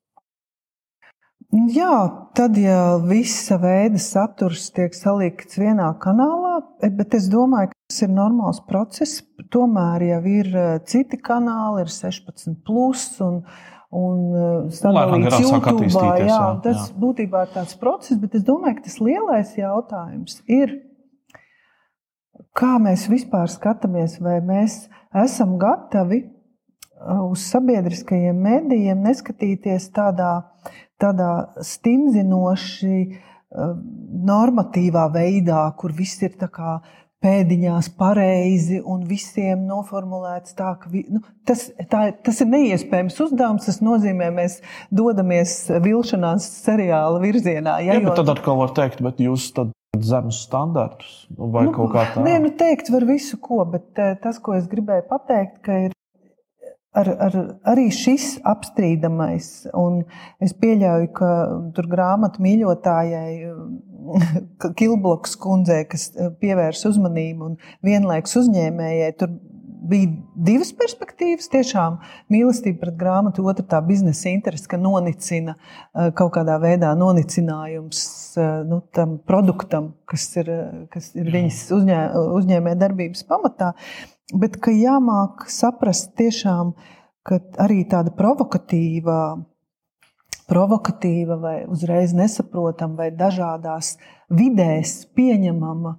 Jā, 1.73 1.95
tad, 2.35 2.57
ja 2.59 2.99
visa 3.01 3.57
veida 3.63 4.01
saturs 4.03 4.67
tiek 4.75 4.97
salikts 4.99 5.57
vienā 5.61 5.93
kanālā, 6.03 6.59
bet 6.83 7.15
es 7.17 7.29
domāju, 7.31 7.71
ka 7.71 7.79
tas 7.87 8.03
ir 8.03 8.11
normāls 8.13 8.59
process. 8.67 9.21
Tomēr 9.55 10.03
jau 10.09 10.21
ir 10.27 10.51
uh, 10.51 10.67
citi 10.91 11.21
kanāli, 11.23 11.85
ir 11.87 11.93
16, 11.95 12.59
plus, 12.67 13.07
un, 13.23 13.39
un 13.95 14.19
uh, 14.35 14.75
sadalīts 14.75 15.39
YouTube. 15.47 15.87
Jā, 15.95 16.17
jā, 16.27 16.43
tas 16.67 16.83
jā. 16.83 16.99
būtībā 16.99 17.47
ir 17.47 17.55
tāds 17.55 17.79
process, 17.79 18.19
bet 18.21 18.35
es 18.37 18.45
domāju, 18.45 18.81
ka 18.81 18.89
tas 18.89 18.99
lielais 19.07 19.55
jautājums 19.57 20.41
ir 20.51 20.75
kā 22.57 22.77
mēs 22.83 23.07
vispār 23.13 23.51
skatāmies, 23.53 24.19
vai 24.23 24.39
mēs 24.45 24.87
esam 25.17 25.57
gatavi 25.61 26.23
uh, 26.25 27.27
uz 27.31 27.47
sabiedriskajiem 27.53 28.43
medijiem 28.49 29.05
neskatīties 29.07 29.91
tādā, 29.97 30.33
tādā 31.01 31.31
stimzinoši, 31.65 33.01
uh, 33.07 33.73
normatīvā 34.27 35.09
veidā, 35.15 35.65
kur 35.79 35.95
viss 35.97 36.23
ir 36.23 36.37
pēdiņās 37.25 37.89
pareizi 37.99 38.81
un 38.85 39.05
visiem 39.09 39.65
noformulēts 39.67 40.55
tā, 40.59 40.75
ka 40.81 40.91
vi, 40.93 41.03
nu, 41.11 41.23
tas, 41.49 41.67
tā, 41.91 42.11
tas 42.23 42.43
ir 42.45 42.51
neiespējams 42.53 43.17
uzdevums. 43.25 43.67
Tas 43.67 43.81
nozīmē, 43.85 44.29
mēs 44.37 44.61
dodamies 44.95 45.57
vilšanās 45.83 46.47
seriāla 46.67 47.23
virzienā. 47.25 47.81
Ja, 47.87 47.97
Jā, 47.97 48.05
jo... 48.05 48.15
Tad 48.19 48.37
atkal 48.37 48.61
var 48.61 48.77
teikt, 48.77 49.03
bet 49.05 49.23
jūs 49.23 49.49
tad 49.57 49.73
zemes 50.05 50.43
standartus 50.47 51.27
vai 51.37 51.67
nu, 51.69 51.75
kaut 51.77 51.93
kā 51.95 52.07
tādu? 52.13 52.27
Nē, 52.27 52.39
nu 52.45 52.53
teikt 52.59 52.91
var 52.93 53.07
visu 53.09 53.39
ko, 53.43 53.63
bet 53.71 54.03
eh, 54.03 54.17
tas, 54.23 54.41
ko 54.43 54.57
es 54.59 54.69
gribēju 54.71 55.07
pateikt, 55.11 55.61
ka 55.67 55.79
ir 55.87 55.97
ar, 56.97 57.11
ar, 57.29 57.37
arī 57.73 57.89
šis 57.95 58.37
apstrīdamais, 58.47 59.51
un 59.77 60.03
es 60.43 60.55
pieļauju, 60.57 61.11
ka 61.17 61.33
tur 61.77 61.91
grāmatu 61.93 62.45
mīļotājai 62.45 63.53
Kilbloks 64.79 65.37
kundzei, 65.43 65.85
kas 65.91 66.09
eh, 66.15 66.33
pievērs 66.41 66.85
uzmanību 66.91 67.51
un 67.51 67.61
vienlaikus 67.87 68.39
uzņēmējai, 68.43 69.13
tur 69.21 69.37
bija 69.89 70.11
divas 70.49 70.73
perspektīvas. 70.77 71.49
Tiešām 71.53 71.99
mīlestība 72.33 72.85
pret 72.85 72.99
grāmatu, 73.01 73.47
otra 73.49 73.65
tā 73.75 73.81
biznesa 73.87 74.31
interese, 74.33 74.69
ka 74.71 74.81
nonicina 74.81 75.57
eh, 75.57 76.11
kaut 76.17 76.35
kādā 76.37 76.59
veidā 76.63 76.93
nonicinājums 76.99 78.03
eh, 78.37 78.53
nu, 78.69 78.81
tam 78.95 79.19
produktam, 79.27 79.93
kas 80.11 80.29
ir, 80.43 80.53
kas 80.93 81.13
ir 81.19 81.33
viņas 81.35 81.65
uzņē, 81.79 82.03
uzņēmē 82.41 82.77
darbības 82.81 83.27
pamatā. 83.29 83.73
Bet 84.35 84.59
ka 84.63 84.75
jāmāk 84.75 85.47
saprast 85.53 86.17
tiešām, 86.19 86.75
ka 87.27 87.41
arī 87.63 87.85
tāda 87.91 88.15
provokatīva 88.15 89.21
provokatīva, 90.47 91.37
vai 91.43 91.57
uzreiz 91.71 92.15
nesaprotama, 92.15 93.01
vai 93.03 93.11
dažādās 93.15 93.97
vidēs 94.31 95.05
pieņemama. 95.17 95.97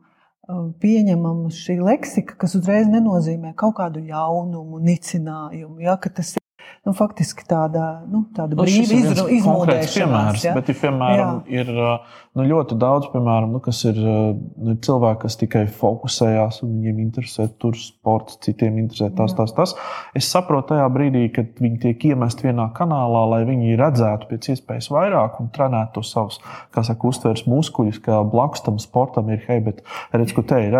Uh, 0.47 0.69
pieņemama 0.79 1.49
šī 1.51 1.73
leksika, 1.83 2.37
kas 2.39 2.53
uzreiz 2.55 2.87
nenozīmē 2.87 3.49
kaut 3.59 3.73
kādu 3.81 3.99
ļaunumu, 4.07 4.79
nicinājumu. 4.79 5.81
Ja, 5.83 5.97
tas 5.99 6.37
nu, 6.87 6.93
faktiski 6.95 7.43
tāda, 7.47 7.85
nu, 8.07 8.23
tāda 8.35 8.55
nu, 8.55 8.63
brīva 8.63 9.27
izmūžēšanās. 9.35 10.45
Ja? 10.45 10.53
Bet, 10.55 10.69
ja, 10.71 10.75
piemēram, 10.79 11.41
Jā. 11.43 11.63
ir 11.65 11.71
nu, 11.75 12.45
ļoti 12.47 12.77
daudz, 12.79 13.09
piemēram, 13.11 13.51
nu, 13.57 13.61
kas 13.63 13.81
ir 13.89 13.99
nu, 13.99 14.77
cilvēki, 14.87 15.19
kas 15.25 15.37
tikai 15.41 15.65
fokusējās 15.81 16.61
un 16.63 16.77
viņiem 16.77 17.03
interesē 17.03 17.49
tur 17.59 17.75
sports, 17.79 18.39
citiem 18.45 18.79
interesē 18.85 19.11
tas, 19.17 19.35
tas, 19.35 19.53
tas. 19.57 19.75
Es 20.17 20.31
saprotu 20.31 20.71
tajā 20.71 20.87
brīdī, 20.95 21.27
kad 21.35 21.59
viņi 21.59 21.83
tiek 21.83 22.07
iemesti 22.13 22.47
vienā 22.47 22.69
kanālā, 22.77 23.27
lai 23.35 23.43
viņi 23.49 23.77
redzētu 23.83 24.31
pēc 24.31 24.51
iespējas 24.55 24.91
vairāk 24.95 25.41
un 25.43 25.51
trenētu 25.55 26.05
savus, 26.07 26.39
kā 26.71 26.87
saka, 26.87 27.11
uztveres 27.11 27.47
muskuļus, 27.51 27.99
kā 28.07 28.23
blakus 28.31 28.63
tam 28.63 28.79
sportam 28.79 29.33
ir, 29.35 29.43
hei, 29.49 29.59
bet 29.67 29.83
redz, 30.15 30.31
ko 30.31 30.47
te 30.47 30.63
ir 30.69 30.79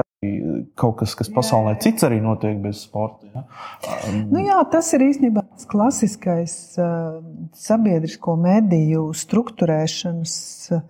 kaut 0.78 0.96
kas, 0.98 1.14
kas 1.14 1.30
pasaulē 1.30 1.76
jā, 1.76 1.78
jā. 1.78 1.82
cits 1.86 2.06
arī 2.08 2.18
notiek 2.24 2.58
bez 2.62 2.82
sporta. 2.88 3.28
Ja? 3.36 3.44
Um, 4.10 4.24
nu 4.34 4.42
jā, 4.48 4.58
tas 4.74 4.90
ir 4.98 5.04
īstenībā 5.06 5.44
tas 5.46 5.68
klasiskais 5.70 6.56
uh, 6.82 7.20
sabiedrisko 7.54 8.34
mediju 8.42 9.12
struktūrēšanas 9.14 10.34
uh, 10.74 10.82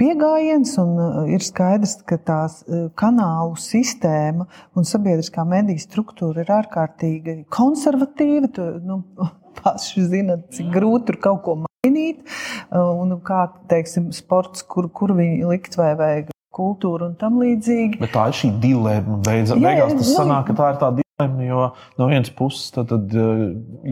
pieejams, 0.00 0.72
un 0.82 0.98
uh, 0.98 1.20
ir 1.30 1.46
skaidrs, 1.46 2.00
ka 2.02 2.18
tās 2.18 2.64
uh, 2.66 2.88
kanālu 2.98 3.54
sistēma 3.54 4.48
un 4.74 4.88
sabiedriskā 4.88 5.46
mediju 5.46 5.84
struktūra 5.86 6.42
ir 6.42 6.50
ārkārtīgi 6.58 7.36
konservatīva. 7.54 8.50
Tu, 8.56 8.66
nu, 8.82 9.04
paši 9.62 10.08
zinat, 10.10 10.48
cik 10.58 10.74
grūti 10.74 11.12
tur 11.12 11.22
kaut 11.22 11.46
ko 11.46 11.56
mainīt, 11.62 12.26
uh, 12.26 12.90
un 12.98 13.14
kā 13.22 13.46
teiksim, 13.70 14.10
sports, 14.16 14.66
kur, 14.66 14.90
kur 14.90 15.14
viņi 15.14 15.46
likt 15.54 15.78
vai 15.78 15.94
vajag 15.94 16.34
kultūru 16.54 17.10
un 17.10 17.14
tam 17.18 17.38
līdzīgi. 17.40 18.00
Bet 18.00 18.12
tā 18.14 18.26
ir 18.30 18.36
šī 18.40 18.50
dilemma. 18.62 19.20
Beidz, 19.26 19.54
Jā, 19.54 19.60
beigās 19.62 19.94
tas 19.94 20.10
nu, 20.10 20.16
sanāk, 20.16 20.48
ka 20.50 20.56
tā 20.58 20.70
ir 20.72 20.80
tā 20.80 20.90
dilemma, 20.98 21.44
jo 21.46 21.66
no 22.00 22.08
vienas 22.10 22.32
puses, 22.36 22.72
tad, 22.74 22.90
tad, 22.90 23.14
eh, 23.14 23.44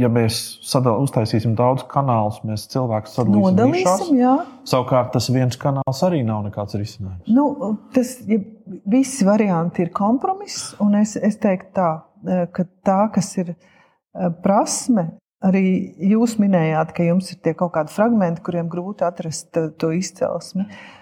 ja 0.03 0.11
mēs 0.13 0.41
sadal, 0.67 1.05
uztaisīsim 1.07 1.55
daudz 1.59 1.87
kanālus, 1.91 2.41
mēs 2.49 2.67
cilvēkus 2.73 3.15
sadalīsim. 3.19 3.47
Nodalīsim, 3.47 4.19
jā. 4.19 4.35
Savukārt 4.69 5.15
tas 5.15 5.31
viens 5.35 5.61
kanāls 5.61 6.03
arī 6.07 6.25
nav 6.27 6.43
nekāds 6.49 6.79
risinājums. 6.81 7.31
Nu, 7.31 7.77
tas, 7.95 8.17
ja, 8.29 8.41
visi 8.91 9.29
varianti 9.29 9.87
ir 9.87 9.95
kompromiss, 9.95 10.75
un 10.83 10.99
es, 10.99 11.17
es 11.17 11.39
teiktu 11.43 11.73
tā, 11.79 11.95
eh, 12.27 12.45
ka 12.53 12.67
tā, 12.87 13.01
kas 13.15 13.33
ir 13.41 13.55
eh, 13.55 14.29
prasme, 14.43 15.11
Arī 15.39 15.95
jūs 16.03 16.33
minējāt, 16.43 16.89
ka 16.97 17.05
jums 17.07 17.29
ir 17.31 17.37
tie 17.39 17.53
kaut 17.55 17.71
kādi 17.77 17.93
fragmenti, 17.95 18.43
kuriem 18.43 18.67
grūti 18.67 19.05
atrast 19.07 19.55
to 19.55 19.91
izcelsmi. 19.95 20.65
Uh, 20.67 20.98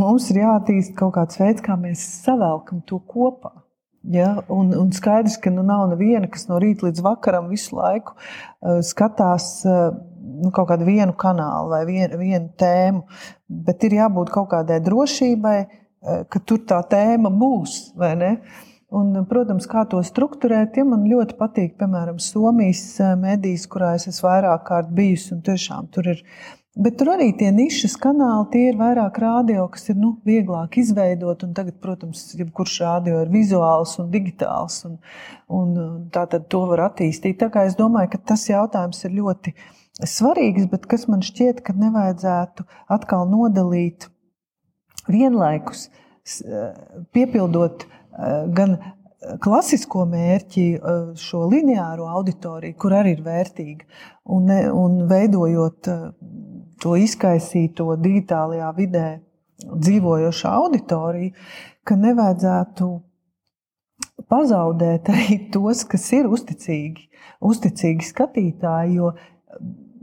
mums 0.00 0.28
ir 0.32 0.42
jāattīst 0.42 0.94
kaut 0.98 1.14
kāds 1.18 1.40
veids, 1.40 1.64
kā 1.64 1.76
mēs 1.80 2.02
savelkam 2.24 2.82
to 2.88 3.00
kopā. 3.10 3.52
Ja? 4.08 4.36
Un, 4.52 4.70
un 4.78 4.92
skaidrs, 4.94 5.36
ka 5.42 5.50
nu, 5.52 5.64
nav 5.66 5.88
neviena, 5.90 6.28
kas 6.30 6.46
no 6.48 6.60
rīta 6.62 6.86
līdz 6.86 7.02
vakaram 7.04 7.50
visu 7.52 7.76
laiku 7.76 8.14
uh, 8.14 8.78
skatās 8.84 9.50
uh, 9.68 9.90
nu, 10.38 10.52
kaut 10.54 10.70
kādu 10.70 10.86
vienu 10.88 11.16
kanālu 11.18 11.74
vai 11.74 11.82
vien, 11.88 12.14
vienu 12.20 12.48
tēmu, 12.60 13.04
bet 13.68 13.84
ir 13.84 13.98
jābūt 13.98 14.32
kaut 14.32 14.48
kādai 14.54 14.80
drošībai, 14.86 15.58
uh, 15.66 16.24
ka 16.30 16.40
tur 16.40 16.64
tā 16.68 16.80
tēma 16.88 17.32
būs. 17.34 17.82
Un, 18.88 19.12
protams, 19.28 19.66
kā 19.68 19.82
to 19.84 19.98
strukturēt, 20.00 20.78
ja 20.80 20.84
man 20.88 21.02
ļoti 21.10 21.34
patīk, 21.36 21.74
piemēram, 21.76 22.16
Somijas 22.24 22.86
medijas, 23.20 23.66
kurā 23.68 23.90
es 23.98 24.08
esmu 24.08 24.30
vairāk 24.30 24.62
kārt 24.70 24.94
bijusi, 24.96 25.34
un 25.34 25.42
tiešām 25.44 25.90
tur 25.92 26.08
ir 26.14 26.22
Bet 26.76 26.98
tur 27.00 27.08
arī 27.14 27.30
tie 27.34 27.48
nišas 27.54 27.96
kanāli, 27.98 28.44
tie 28.52 28.60
ir 28.70 28.76
vairāk 28.78 29.16
rādio, 29.22 29.64
kas 29.72 29.88
ir 29.88 29.96
nu, 29.98 30.12
vieglāk 30.28 30.76
izveidot. 30.78 31.40
Tagad, 31.56 31.78
protams, 31.82 32.26
jebkurš 32.38 32.74
rādio 32.84 33.22
ir 33.24 33.32
vizuāls 33.32 33.96
un 33.98 34.10
digitāls, 34.12 34.82
un, 34.86 34.98
un 35.48 35.72
tā 36.14 36.26
tad 36.30 36.46
to 36.52 36.60
var 36.70 36.84
attīstīt. 36.90 37.40
Tā 37.40 37.48
kā 37.54 37.64
es 37.66 37.74
domāju, 37.78 38.12
ka 38.12 38.20
tas 38.34 38.44
jautājums 38.50 39.00
ir 39.08 39.16
ļoti 39.16 39.54
svarīgs, 40.06 40.68
bet 40.70 40.86
kas 40.90 41.08
man 41.10 41.24
šķiet, 41.24 41.64
ka 41.66 41.74
nevajadzētu 41.74 42.68
atkal 42.94 43.26
nodalīt 43.32 44.06
vienlaikus, 45.08 45.88
piepildot 47.16 47.88
gan 48.54 48.78
klasisko 49.42 50.04
mērķi, 50.06 50.66
šo 51.18 51.46
lineāro 51.50 52.06
auditoriju, 52.20 52.76
kur 52.78 52.94
arī 53.00 53.16
ir 53.16 53.24
vērtīga, 53.26 53.88
un, 54.36 54.52
un 54.52 55.00
veidojot 55.10 55.90
to 56.82 56.94
izkaisīto 56.98 57.96
digitālajā 58.02 58.70
vidē 58.76 59.08
dzīvojošu 59.58 60.48
auditoriju, 60.50 61.34
ka 61.86 61.96
nevajadzētu 61.98 62.88
pazaudēt 64.30 65.10
arī 65.14 65.38
tos, 65.54 65.84
kas 65.88 66.06
ir 66.16 66.28
uzticīgi, 66.30 67.08
uzticīgi 67.44 68.08
skatītāji. 68.10 68.98
Jo 68.98 69.12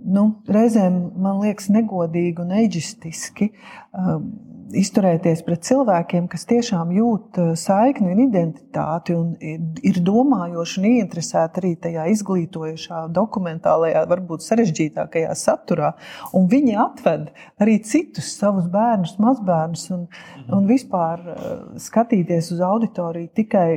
nu, 0.05 0.25
reizēm 0.51 0.99
man 1.21 1.41
liekas 1.43 1.69
negodīgi 1.73 2.43
un 2.43 2.53
eģistiski 2.63 3.51
um, 3.51 4.27
izturēties 4.73 5.43
pret 5.45 5.63
cilvēkiem, 5.67 6.27
kas 6.31 6.45
tiešām 6.49 6.91
jūt 6.95 7.39
eh, 7.41 7.51
saikni 7.59 8.13
un 8.13 8.21
identitāti 8.25 9.15
un 9.15 9.33
ir 9.39 9.99
domājoši 10.05 10.79
un 10.81 10.87
ieinteresēti 10.89 11.61
arī 11.61 11.73
tajā 11.83 12.05
izglītojošā, 12.13 13.05
dokumentālajā, 13.15 14.05
varbūt 14.09 14.45
sarežģītākajā 14.45 15.35
saturā. 15.37 15.91
Un 16.37 16.47
viņi 16.51 16.77
atved 16.81 17.29
arī 17.61 17.77
citus 17.85 18.31
savus 18.39 18.67
bērnus, 18.71 19.17
mazbērnus 19.21 19.85
un, 19.95 20.07
un 20.55 20.69
vispār 20.69 21.21
eh, 21.35 21.45
skatīties 21.85 22.51
uz 22.55 22.63
auditoriju 22.65 23.31
tikai 23.37 23.67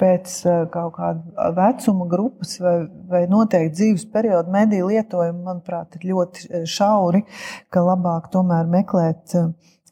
pēc 0.00 0.36
eh, 0.44 0.60
kaut 0.74 0.98
kāda 0.98 1.48
vecuma 1.56 2.08
grupas 2.10 2.58
vai, 2.62 2.76
vai 3.08 3.24
noteikti 3.30 3.76
dzīves 3.78 4.06
perioda 4.12 4.52
mediju 4.52 4.92
lietojumu, 4.92 5.42
manuprāt, 5.48 5.96
ir 5.96 6.10
ļoti 6.12 6.64
šauri, 6.68 7.24
ka 7.72 7.82
labāk 7.86 8.30
tomēr 8.34 8.68
meklēt 8.68 9.38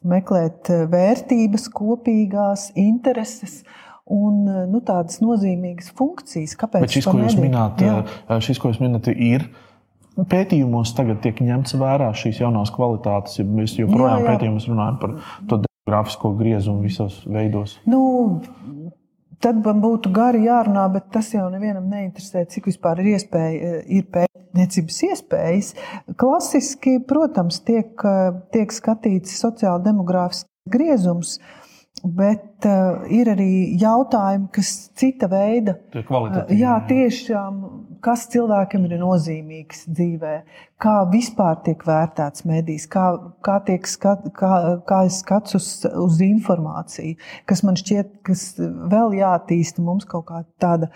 meklēt 0.09 0.71
eh, 0.73 0.85
vērtības, 0.91 1.67
kopīgās 1.75 2.71
intereses 2.79 3.61
un 4.07 4.43
eh, 4.47 4.65
nu, 4.71 4.81
tādas 4.85 5.21
nozīmīgas 5.23 5.91
funkcijas. 5.97 6.57
Kāpēc? 6.59 6.85
Bet 6.85 6.97
šis, 6.97 7.07
ko 7.09 7.17
jūs 7.21 7.37
minat, 7.41 7.81
eh, 7.83 8.35
šis, 8.43 8.61
ko 8.61 8.73
jūs 8.73 8.81
minat, 8.83 9.09
ir. 9.13 9.49
Pētījumos 10.17 10.95
tagad 10.97 11.19
tiek 11.21 11.37
ņemts 11.45 11.75
vērā 11.77 12.09
šīs 12.17 12.39
jaunās 12.41 12.71
kvalitātes, 12.73 13.37
ja 13.37 13.43
mēs 13.45 13.75
joprojām 13.77 14.23
jā, 14.23 14.23
jā. 14.23 14.31
pētījumos 14.31 14.65
runājam 14.71 14.95
par 15.03 15.11
to 15.45 15.59
demogrāfisko 15.61 16.31
griezumu 16.39 16.81
visos 16.87 17.19
veidos. 17.29 17.77
Nu, 17.85 17.99
tad 19.43 19.59
man 19.65 19.83
būtu 19.83 20.11
gari 20.15 20.45
jārunā, 20.47 20.87
bet 20.93 21.11
tas 21.13 21.33
jau 21.33 21.49
nevienam 21.53 21.89
neinteresē, 21.91 22.47
cik 22.51 22.71
vispār 22.71 23.03
ir 23.03 23.13
iespēja 23.15 23.81
ir 23.85 24.09
pētīt 24.09 24.27
pētniecības 24.57 24.97
iespējas. 25.11 25.71
Klasiski, 26.17 26.97
protams, 27.07 27.61
tiek, 27.61 27.93
tiek 28.51 28.73
skatīts 28.73 29.37
sociāla 29.41 29.83
demogrāfisks 29.85 30.47
griezums. 30.69 31.37
Bet 32.07 32.65
uh, 32.69 33.03
ir 33.11 33.27
arī 33.33 33.51
jautājumi, 33.81 34.47
kas 34.55 34.69
cita 34.95 35.27
veida. 35.31 35.75
Uh, 35.97 36.43
jā, 36.55 36.77
tiešām 36.87 37.59
kas 38.03 38.25
cilvēkam 38.31 38.85
ir 38.87 38.97
nozīmīgs 39.01 39.85
dzīvē, 39.89 40.33
kā 40.81 40.95
vispār 41.11 41.59
tiek 41.65 41.83
vērtēts 41.87 42.45
medijs, 42.49 42.87
kā, 42.91 43.05
kā 43.45 43.57
tiek 43.67 43.87
skat, 43.89 44.27
kā, 44.37 44.51
kā 44.87 45.01
skats 45.13 45.57
uz, 45.57 45.69
uz 45.91 46.19
informāciju, 46.25 47.17
kas 47.49 47.63
man 47.67 47.79
šķiet, 47.79 48.19
kas 48.27 48.49
vēl 48.57 49.17
jātīsta 49.19 49.85
mums 49.85 50.07
kaut 50.09 50.27
kā 50.29 50.43
tāda 50.61 50.91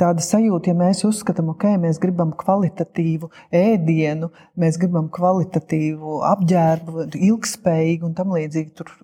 tāda 0.00 0.24
sajūta, 0.24 0.72
ja 0.72 0.76
mēs 0.78 1.02
uzskatām, 1.06 1.50
ka 1.52 1.70
okay, 1.70 1.80
mēs 1.80 2.00
gribam 2.02 2.32
kvalitatīvu 2.40 3.30
ēdienu, 3.54 4.30
mēs 4.60 4.78
gribam 4.80 5.10
kvalitatīvu 5.12 6.20
apģērbu, 6.30 7.06
ilgspējīgu 7.18 8.08
un 8.08 8.16
tam 8.18 8.32
līdzīgi, 8.36 8.72
tur 8.80 8.94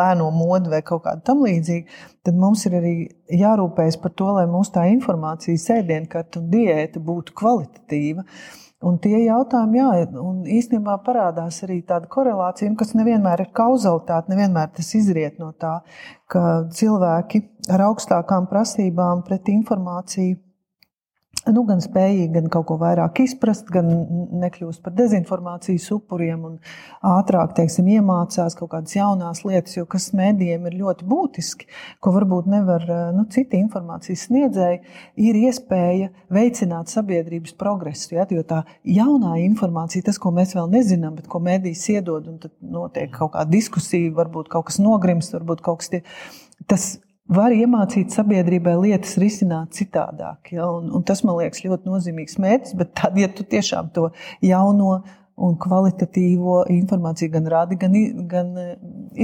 lēno 0.00 0.30
modu 0.34 0.72
vai 0.72 0.82
kaut 0.86 1.04
kādu 1.06 1.24
tam 1.26 1.44
līdzīgu, 1.46 2.00
tad 2.26 2.40
mums 2.40 2.64
ir 2.68 2.78
arī 2.80 2.94
jārūpējas 3.42 4.00
par 4.02 4.16
to, 4.16 4.32
lai 4.38 4.46
mūsu 4.50 4.74
tā 4.78 4.86
informācija, 4.92 5.60
sēdienkarte 5.60 6.42
un 6.42 6.50
diēta 6.52 7.02
būtu 7.04 7.36
kvalitatīva. 7.36 8.26
Un 8.80 8.96
tie 8.96 9.18
jautājumi, 9.26 9.76
jā, 9.76 9.88
un 10.16 10.38
īstenībā 10.48 10.94
parādās 11.04 11.58
arī 11.66 11.82
tāda 11.84 12.08
korelācija, 12.08 12.70
kas 12.80 12.94
nevienmēr 12.96 13.42
ir 13.44 13.50
kauzalitāte, 13.52 14.32
nevienmēr 14.32 14.70
tas 14.76 14.88
izriet 14.96 15.36
no 15.42 15.50
tā, 15.52 15.74
ka 16.32 16.44
cilvēki 16.72 17.42
ar 17.74 17.84
augstākām 17.90 18.48
prasībām 18.48 19.20
pret 19.26 19.52
informāciju 19.52 20.38
nu, 21.48 21.62
gan 21.68 21.80
spējīgi, 21.80 22.28
gan 22.34 22.48
kaut 22.52 22.66
ko 22.68 22.76
vairāk 22.80 23.22
izprast, 23.24 23.70
gan 23.72 23.88
nekļūst 24.42 24.82
par 24.84 24.92
dezinformācijas 24.98 25.86
upuriem 25.94 26.44
un 26.46 26.58
ātrāk 27.06 27.54
teiksim, 27.56 27.88
iemācās 27.96 28.56
kaut 28.58 28.72
kādas 28.74 28.96
jaunas 28.96 29.40
lietas, 29.46 29.78
jo 29.78 29.86
kas 29.90 30.10
mēdījiem 30.16 30.68
ir 30.68 30.78
ļoti 30.82 31.08
būtiski, 31.08 31.68
ko 32.04 32.12
varbūt 32.18 32.50
nevar 32.52 32.84
nu, 33.16 33.24
citi 33.32 33.60
informācijas 33.62 34.26
sniedzēji, 34.28 34.82
ir 35.24 35.40
iespēja 35.40 36.10
veicināt 36.32 36.92
sabiedrības 36.92 37.56
progresu. 37.60 38.14
Ja? 38.18 38.28
Jo 38.30 38.44
tā 38.46 38.62
jaunā 38.84 39.38
informācija, 39.46 40.04
tas, 40.10 40.20
ko 40.20 40.34
mēs 40.36 40.54
vēl 40.58 40.68
nezinām, 40.72 41.16
bet 41.18 41.30
ko 41.30 41.40
mēdījis 41.44 41.86
iedod, 41.96 42.28
un 42.30 42.40
tad 42.42 42.54
notiek 42.60 43.12
kaut 43.16 43.34
kāda 43.36 43.50
diskusija, 43.54 44.12
varbūt 44.18 44.52
kaut 44.52 44.68
kas 44.68 44.80
nogrims, 44.82 45.32
varbūt 45.34 45.64
kaut 45.64 45.80
kas 45.80 45.94
tie, 45.94 46.04
tas 46.68 46.92
var 47.30 47.54
iemācīt 47.54 48.14
sabiedrībai 48.14 48.74
lietas 48.80 49.16
risināt 49.22 49.76
citādāk. 49.78 50.52
Ja? 50.56 50.66
Un, 50.70 50.90
un 50.96 51.06
tas 51.06 51.22
man 51.26 51.38
liekas 51.40 51.64
ļoti 51.64 51.90
nozīmīgs 51.90 52.38
mērķis, 52.42 52.76
bet 52.80 52.92
tad, 52.98 53.18
ja 53.20 53.30
tu 53.32 53.46
tiešām 53.46 53.92
to 53.94 54.10
jauno 54.44 55.00
un 55.40 55.54
kvalitatīvo 55.60 56.64
informāciju 56.68 57.32
gan 57.32 57.46
rādi, 57.48 57.78
gan, 57.80 57.94
gan 58.28 58.50
e, 58.60 58.66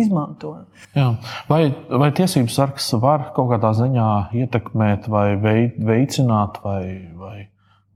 izmanto. 0.00 0.54
Jā. 0.96 1.10
Vai, 1.50 1.66
vai 1.90 2.08
tiesības 2.16 2.56
sargs 2.56 2.88
var 3.02 3.30
kaut 3.36 3.50
kādā 3.52 3.74
ziņā 3.76 4.06
ietekmēt 4.40 5.10
vai 5.12 5.26
veicināt 5.36 6.62
vai, 6.64 6.80
vai, 7.20 7.36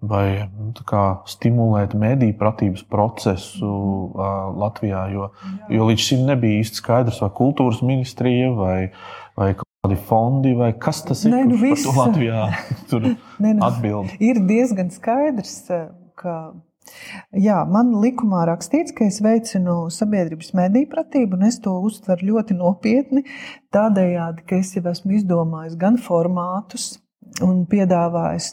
vai 0.05 0.27
nu, 0.51 0.75
kā, 0.85 1.07
stimulēt 1.33 1.97
mediju 1.97 2.37
pratības 2.43 2.85
procesu 2.93 3.73
uh, 3.73 4.53
Latvijā? 4.67 5.07
Jo, 5.15 5.33
jo 5.73 5.89
līdz 5.89 6.07
šim 6.11 6.29
nebija 6.29 6.61
īsti 6.61 6.83
skaidrs, 6.83 7.25
vai 7.25 7.33
kultūras 7.41 7.81
ministrija 7.87 8.53
vai, 8.59 8.79
vai 9.41 9.55
kādi 9.81 9.97
fondi 9.97 10.55
vai 10.57 10.73
kas 10.77 11.03
tas 11.09 11.25
ir? 11.25 11.33
Nē, 11.33 11.45
nu 11.49 11.59
viss 11.61 11.89
Latvijā 11.89 12.49
tur 12.91 13.07
Nē, 13.41 13.55
nu, 13.55 13.63
atbild. 13.65 14.13
Ir 14.21 14.43
diezgan 14.49 14.91
skaidrs, 14.93 15.71
ka. 16.21 16.53
Jā, 17.37 17.61
man 17.71 17.93
likumā 18.03 18.43
rakstīts, 18.49 18.93
ka 18.97 19.07
es 19.07 19.21
veicinu 19.23 19.85
sabiedrības 19.95 20.53
mediju 20.59 20.89
pratību, 20.91 21.39
un 21.39 21.47
es 21.47 21.61
to 21.63 21.77
uztveru 21.87 22.33
ļoti 22.33 22.57
nopietni. 22.59 23.23
Tādējādi, 23.73 24.45
ka 24.49 24.59
es 24.59 24.75
jau 24.75 24.83
esmu 24.91 25.15
izdomājis 25.21 25.79
gan 25.79 26.01
formātus, 26.03 26.97
un 27.45 27.63
piedāvājis 27.71 28.51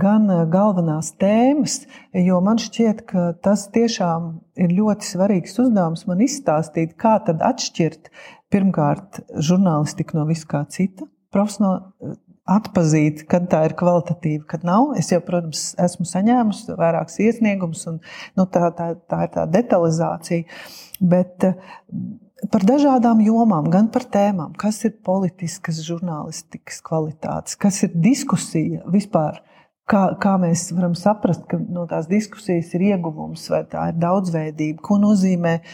gan 0.00 0.28
galvenās 0.52 1.10
tēmas, 1.20 1.80
jo 2.14 2.38
man 2.44 2.60
šķiet, 2.62 3.02
ka 3.10 3.24
tas 3.42 3.66
tiešām 3.74 4.30
ir 4.60 4.76
ļoti 4.76 5.08
svarīgs 5.08 5.58
uzdevums 5.58 6.06
man 6.06 6.22
izstāstīt, 6.24 6.94
kā 7.00 7.18
tad 7.26 7.42
atšķirt 7.44 8.12
pirmkārt 8.50 9.22
žurnālistiku 9.38 10.18
no 10.18 10.26
viskā 10.28 10.64
cita, 10.72 11.06
profesionāli 11.34 12.16
atpazīt, 12.50 13.24
kad 13.30 13.46
tā 13.50 13.62
ir 13.68 13.76
kvalitatīva, 13.78 14.44
kad 14.50 14.64
nav. 14.66 14.94
Es 14.98 15.10
jau, 15.12 15.20
protams, 15.24 15.70
esmu 15.80 16.06
saņēmusi 16.08 16.78
vairākus 16.78 17.20
iesniegumus, 17.22 17.84
un 17.90 18.00
nu, 18.38 18.46
tā, 18.50 18.72
tā, 18.76 18.92
tā 19.10 19.20
ir 19.26 19.30
tā 19.36 19.44
detalizācija. 19.50 20.48
Bet 21.12 21.46
par 22.50 22.66
dažādām 22.66 23.22
jomām, 23.22 23.70
gan 23.72 23.90
par 23.92 24.08
tēmām, 24.10 24.56
kas 24.58 24.82
ir 24.88 24.96
politiskas 25.06 25.82
žurnālistikas 25.86 26.82
kvalitātes, 26.86 27.58
kas 27.60 27.84
ir 27.86 27.94
diskusija 27.94 28.82
vispār. 28.90 29.44
Kā, 29.90 30.12
kā 30.22 30.36
mēs 30.38 30.68
varam 30.70 30.92
saprast, 30.94 31.48
ka 31.50 31.58
no 31.58 31.82
tās 31.90 32.06
diskusijas 32.06 32.68
ir 32.78 32.84
ieguvums, 32.92 33.48
vai 33.50 33.64
tā 33.66 33.88
ir 33.90 33.96
daudzveidība, 33.98 34.78
ko 34.86 35.00
nozīmē 35.02 35.56
uh, 35.56 35.72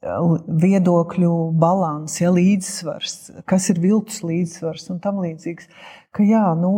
viedokļu 0.00 1.30
balans, 1.60 2.14
ja, 2.22 2.30
līdzsvars, 2.32 3.16
kas 3.48 3.68
ir 3.68 3.80
viltus 3.82 4.22
līdzsvars 4.24 4.88
un 4.94 5.00
tam 5.04 5.20
līdzīgs. 5.20 5.68
Ka, 6.10 6.24
jā, 6.26 6.40
nu, 6.58 6.70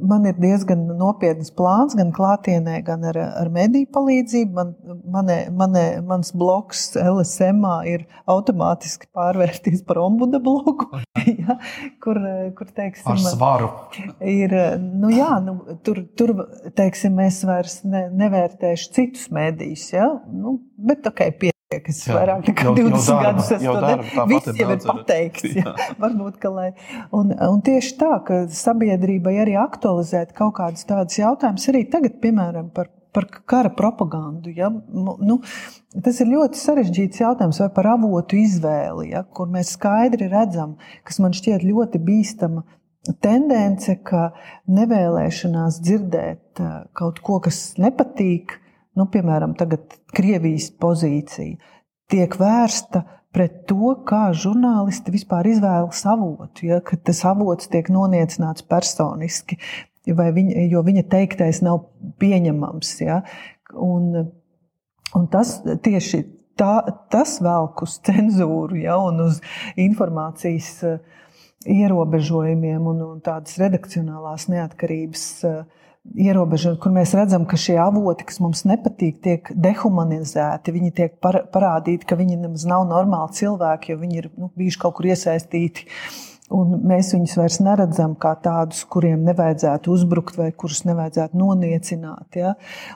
man 0.00 0.24
ir 0.30 0.38
diezgan 0.40 0.86
nopietns 0.96 1.50
plāns, 1.52 1.92
gan 1.98 2.08
klātienē, 2.14 2.78
gan 2.86 3.02
ar, 3.10 3.18
ar 3.42 3.50
mediju 3.52 3.90
palīdzību. 3.92 4.54
Man, 4.56 4.70
manē, 5.12 5.36
manē, 5.52 5.82
mans 6.06 6.30
bloks 6.32 6.86
LSM 6.96 7.66
ir 7.90 8.06
automātiski 8.30 9.10
pārvērties 9.12 9.82
par 9.84 10.00
ombuda 10.06 10.40
bloku, 10.40 11.02
ja, 11.42 11.58
kur, 12.00 12.22
kur 12.56 12.72
teiksim, 12.78 13.10
ar 13.12 13.20
svaru. 13.26 13.74
Ir, 14.22 14.56
nu, 14.78 15.12
jā, 15.12 15.34
nu, 15.44 15.58
tur, 15.84 16.04
tur 16.16 16.36
teiksim, 16.78 17.18
es 17.26 17.42
vairs 17.44 17.82
ne, 17.84 18.06
nevērtēšu 18.22 18.94
citus 18.94 19.28
medijus, 19.34 19.90
ja, 19.92 20.14
nu, 20.32 20.60
bet 20.78 21.04
okay, 21.12 21.34
pie, 21.34 21.52
kas 21.68 21.98
jā, 22.06 22.14
vairāk 22.16 22.46
nekā 22.48 22.64
jau, 22.64 22.74
20 22.78 22.88
jau 22.88 23.14
darba, 23.14 23.24
gadus 23.26 23.64
jau 23.64 23.74
darba, 23.76 24.26
Viss 24.30 24.60
jau 24.60 24.68
ir 24.72 24.78
pateikts. 24.84 25.48
Jā. 25.52 25.64
Jā. 25.68 25.88
Varbūt, 26.02 26.38
ka, 26.40 26.52
lai, 26.52 26.68
un, 27.12 27.34
un 27.34 27.58
tieši 27.64 27.96
tā, 28.00 28.12
ka 28.24 28.38
sabiedrībai 28.56 29.34
arī 29.44 29.58
aktualizēt 29.60 30.32
kaut 30.38 30.54
kādus 30.56 30.88
tādus 30.88 31.18
jautājumus, 31.20 31.66
arī 31.68 31.82
tagad, 31.92 32.16
piemēram, 32.22 32.70
par, 32.72 32.88
par 33.12 33.28
kara 33.44 33.72
propagandu. 33.76 34.54
Ja? 34.56 34.70
Nu, 34.72 35.40
tas 36.06 36.22
ir 36.24 36.32
ļoti 36.32 36.60
sarežģīts 36.62 37.20
jautājums, 37.20 37.60
vai 37.60 37.68
par 37.76 37.90
avotu 37.92 38.40
izvēli, 38.40 39.10
ja? 39.12 39.26
kur 39.28 39.52
mēs 39.52 39.74
skaidri 39.76 40.30
redzam, 40.32 40.78
kas 41.04 41.20
man 41.20 41.36
šķiet 41.36 41.68
ļoti 41.68 42.00
bīstama 42.00 42.64
tendence, 43.24 43.92
ka 44.08 44.30
nevēlēšanās 44.72 45.82
dzirdēt 45.84 46.64
eh, 46.64 46.72
kaut 46.96 47.20
ko, 47.24 47.38
kas 47.44 47.76
nepatīk, 47.80 48.56
nu, 48.98 49.06
piemēram, 49.12 49.54
Krievijas 50.14 50.70
pozīcija 50.80 51.56
tiek 52.10 52.34
vērsta 52.40 53.04
pret 53.34 53.62
to, 53.68 53.92
kā 54.08 54.28
žurnālisti 54.36 55.12
vispār 55.14 55.50
izvēlas 55.50 56.00
avotu. 56.08 56.66
Ja, 56.70 56.80
tas 56.80 57.20
avots 57.28 57.68
tiek 57.70 57.90
noniecināts 57.92 58.64
personiski, 58.68 59.58
viņa, 60.08 60.64
jo 60.72 60.82
viņa 60.86 61.04
teiktais 61.12 61.60
nav 61.64 61.84
pieņemams. 62.22 62.94
Ja, 63.04 63.20
un, 63.74 64.30
un 65.14 65.28
tas 65.32 65.58
tieši 65.64 66.24
tā, 66.58 66.72
tas 67.12 67.38
velk 67.44 67.84
uz 67.86 67.98
cenzūru 68.08 68.80
ja, 68.82 68.98
un 68.98 69.22
uz 69.28 69.42
informācijas 69.78 70.72
eh, 70.88 70.98
ierobežojumiem 71.68 72.86
un, 72.88 73.04
un 73.12 73.20
tādas 73.24 73.58
redakcionālās 73.60 74.46
neatkarības 74.48 75.24
uh, 75.44 75.64
ierobežojumi, 76.16 76.80
kur 76.82 76.94
mēs 76.94 77.12
redzam, 77.16 77.44
ka 77.48 77.58
šie 77.60 77.76
avoti, 77.82 78.26
kas 78.28 78.40
mums 78.42 78.64
nepatīk, 78.68 79.18
tiek 79.24 79.50
dehumanizēti. 79.54 80.74
Viņi 80.74 80.94
tiek 80.96 81.18
par, 81.22 81.42
parādīti, 81.52 82.08
ka 82.08 82.18
viņi 82.18 82.40
nemaz 82.44 82.64
nav 82.68 82.86
normāli 82.88 83.36
cilvēki, 83.38 83.92
jo 83.92 84.00
viņi 84.00 84.22
ir 84.22 84.30
nu, 84.36 84.50
bijuši 84.58 84.82
kaut 84.82 84.98
kur 84.98 85.10
iesaistīti. 85.10 85.86
Un 86.54 86.78
mēs 86.88 87.10
viņus 87.12 87.34
vairs 87.36 87.58
neredzam 87.60 88.14
kā 88.16 88.32
tādus, 88.40 88.80
kuriem 88.88 89.20
nevajadzētu 89.26 89.92
uzbrukt 89.92 90.38
vai 90.40 90.48
kurus 90.56 90.80
nevajadzētu 90.88 91.36
noniecināt. 91.36 92.38
Ja? 92.40 92.54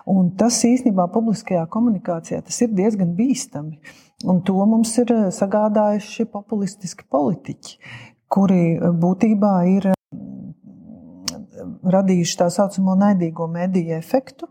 Un 0.08 0.30
tas 0.40 0.62
īstenībā 0.64 1.10
publiskajā 1.12 1.66
komunikācijā 1.72 2.40
ir 2.40 2.72
diezgan 2.72 3.12
bīstami. 3.18 3.76
Un 4.24 4.40
to 4.46 4.56
mums 4.64 4.94
ir 5.02 5.12
sagādājuši 5.34 6.30
populistiski 6.32 7.04
politiķi, 7.10 7.76
kuri 8.32 8.78
būtībā 8.80 9.56
ir 9.68 9.92
radījuši 11.82 12.38
tā 12.40 12.48
saucamo 12.52 12.94
naidīgo 12.98 13.48
mediju 13.50 13.96
efektu, 13.98 14.48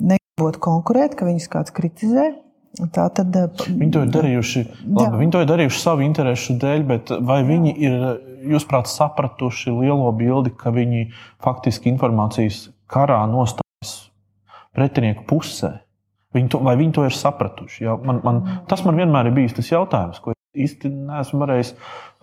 negribot 0.00 0.58
konkurēt, 0.62 1.16
ka 1.18 1.28
viņus 1.28 1.50
kāds 1.52 1.74
kritizē. 1.74 2.32
Tā 2.72 3.04
tad, 3.12 3.34
viņi 3.68 3.92
to 3.92 4.02
ir 4.06 4.12
darījuši, 4.14 4.60
labi, 4.96 5.18
viņi 5.20 5.32
to 5.34 5.40
ir 5.44 5.48
darījuši 5.50 5.80
savu 5.82 6.06
interesu 6.06 6.54
dēļ, 6.56 6.84
bet 6.88 7.10
vai 7.20 7.42
viņi 7.44 7.74
ir, 7.84 7.96
jūsuprāt, 8.48 8.88
sapratuši 8.88 9.74
lielo 9.76 10.08
bildi, 10.16 10.54
ka 10.56 10.72
viņi 10.72 11.10
faktiski 11.44 11.92
informācijas 11.92 12.70
karā 12.88 13.20
nostājas 13.28 13.92
pretinieku 14.72 15.26
pusē? 15.28 15.82
Viņi 16.32 16.48
to, 16.54 16.62
vai 16.64 16.78
viņi 16.80 16.96
to 16.96 17.04
ir 17.04 17.12
sapratuši? 17.12 17.84
Ja? 17.84 17.98
Man, 18.00 18.22
man, 18.24 18.40
tas 18.72 18.86
man 18.88 18.96
vienmēr 18.96 19.28
ir 19.28 19.36
bijis 19.36 19.58
tas 19.58 19.68
jautājums, 19.68 20.22
ko 20.24 20.31
īsti 20.52 20.90
neesmu 20.92 21.40
varējis 21.42 21.72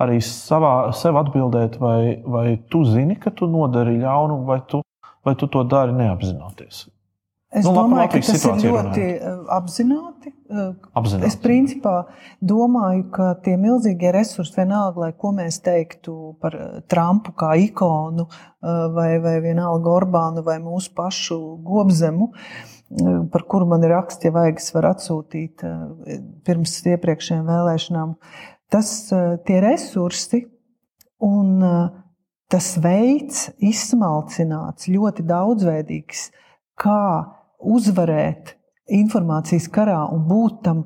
arī 0.04 0.20
savā, 0.24 0.74
sev 0.96 1.18
atbildēt, 1.20 1.80
vai, 1.82 2.20
vai 2.26 2.48
tu 2.72 2.84
zini, 2.88 3.18
ka 3.20 3.34
tu 3.36 3.50
nodari 3.50 3.98
ļaunu, 4.00 4.44
vai 4.48 4.62
tu, 4.70 4.84
vai 5.26 5.36
tu 5.39 5.50
to 5.52 5.65
dari 5.68 5.96
neapzinoties? 5.98 6.88
Es 7.50 7.65
nu, 7.65 7.72
domāju, 7.74 8.12
ka 8.13 8.20
tas 8.22 8.44
ir 8.46 8.60
ļoti 8.62 9.04
runājot. 9.04 9.48
apzināti. 9.56 10.32
apzināti. 10.94 11.26
Es 11.26 11.38
principā 11.42 11.94
domāju, 12.46 13.08
ka 13.15 13.32
tie 13.42 13.56
milzīgie 13.58 14.12
resursi, 14.13 14.54
vienalga, 14.60 15.08
lai 15.08 15.15
ko 15.18 15.32
mēs 15.34 15.58
teiktu 15.65 16.36
par 16.44 16.54
Trumpu 16.94 17.34
kā 17.34 17.56
ikonu, 17.58 18.28
vai, 18.94 19.15
vai 19.24 19.39
vienalga 19.42 19.96
Orbānu 19.96 20.46
vai 20.46 20.60
mūsu 20.62 20.94
pašu 20.94 21.39
gobzemu, 21.65 22.30
par 23.32 23.45
kuru 23.49 23.67
man 23.69 23.84
ir 23.86 23.93
raksts, 23.93 24.25
ja 24.25 24.34
vajag, 24.34 24.62
es 24.62 24.73
varu 24.73 24.89
atsūtīt 24.93 25.65
pirms 26.47 26.75
iepriekšējām 26.89 27.49
vēlēšanām. 27.49 28.15
Tas 28.73 28.91
tie 29.45 29.60
resursi 29.63 30.43
un 31.25 31.60
tas 32.49 32.69
veids 32.82 33.49
izsmalcināts, 33.62 34.89
ļoti 34.89 35.25
daudzveidīgs, 35.30 36.30
kā 36.80 37.02
uzvarēt 37.60 38.56
informācijas 38.89 39.67
karā 39.73 40.02
un 40.13 40.25
būt 40.30 40.63
tam. 40.65 40.86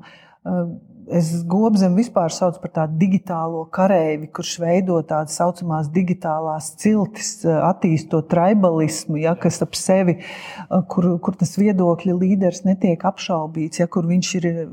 Eh, 1.06 1.18
es 1.18 1.42
gobzemu 1.42 1.96
vispār 1.96 2.32
saucu 2.32 2.60
par 2.60 2.70
tādu 2.70 2.98
digitālo 2.98 3.64
kareivi, 3.72 4.28
kurš 4.32 4.58
veido 4.62 5.00
tādas 5.02 5.36
saucamās 5.38 5.90
digitālās 5.92 6.74
ciltis, 6.80 7.44
eh, 7.44 7.50
attīstot 7.50 8.28
tribalismu, 8.28 9.20
ja, 9.20 9.34
kas 9.34 9.62
ap 9.62 9.74
sevi, 9.74 10.18
eh, 10.20 10.82
kur, 10.88 11.18
kur 11.18 11.34
tas 11.34 11.56
viedokļa 11.56 12.18
līderis 12.18 12.64
netiek 12.64 12.98
apšaubīts, 12.98 13.80
ja, 13.80 13.86
kur 13.86 14.04
viņš 14.04 14.34
ir 14.34 14.68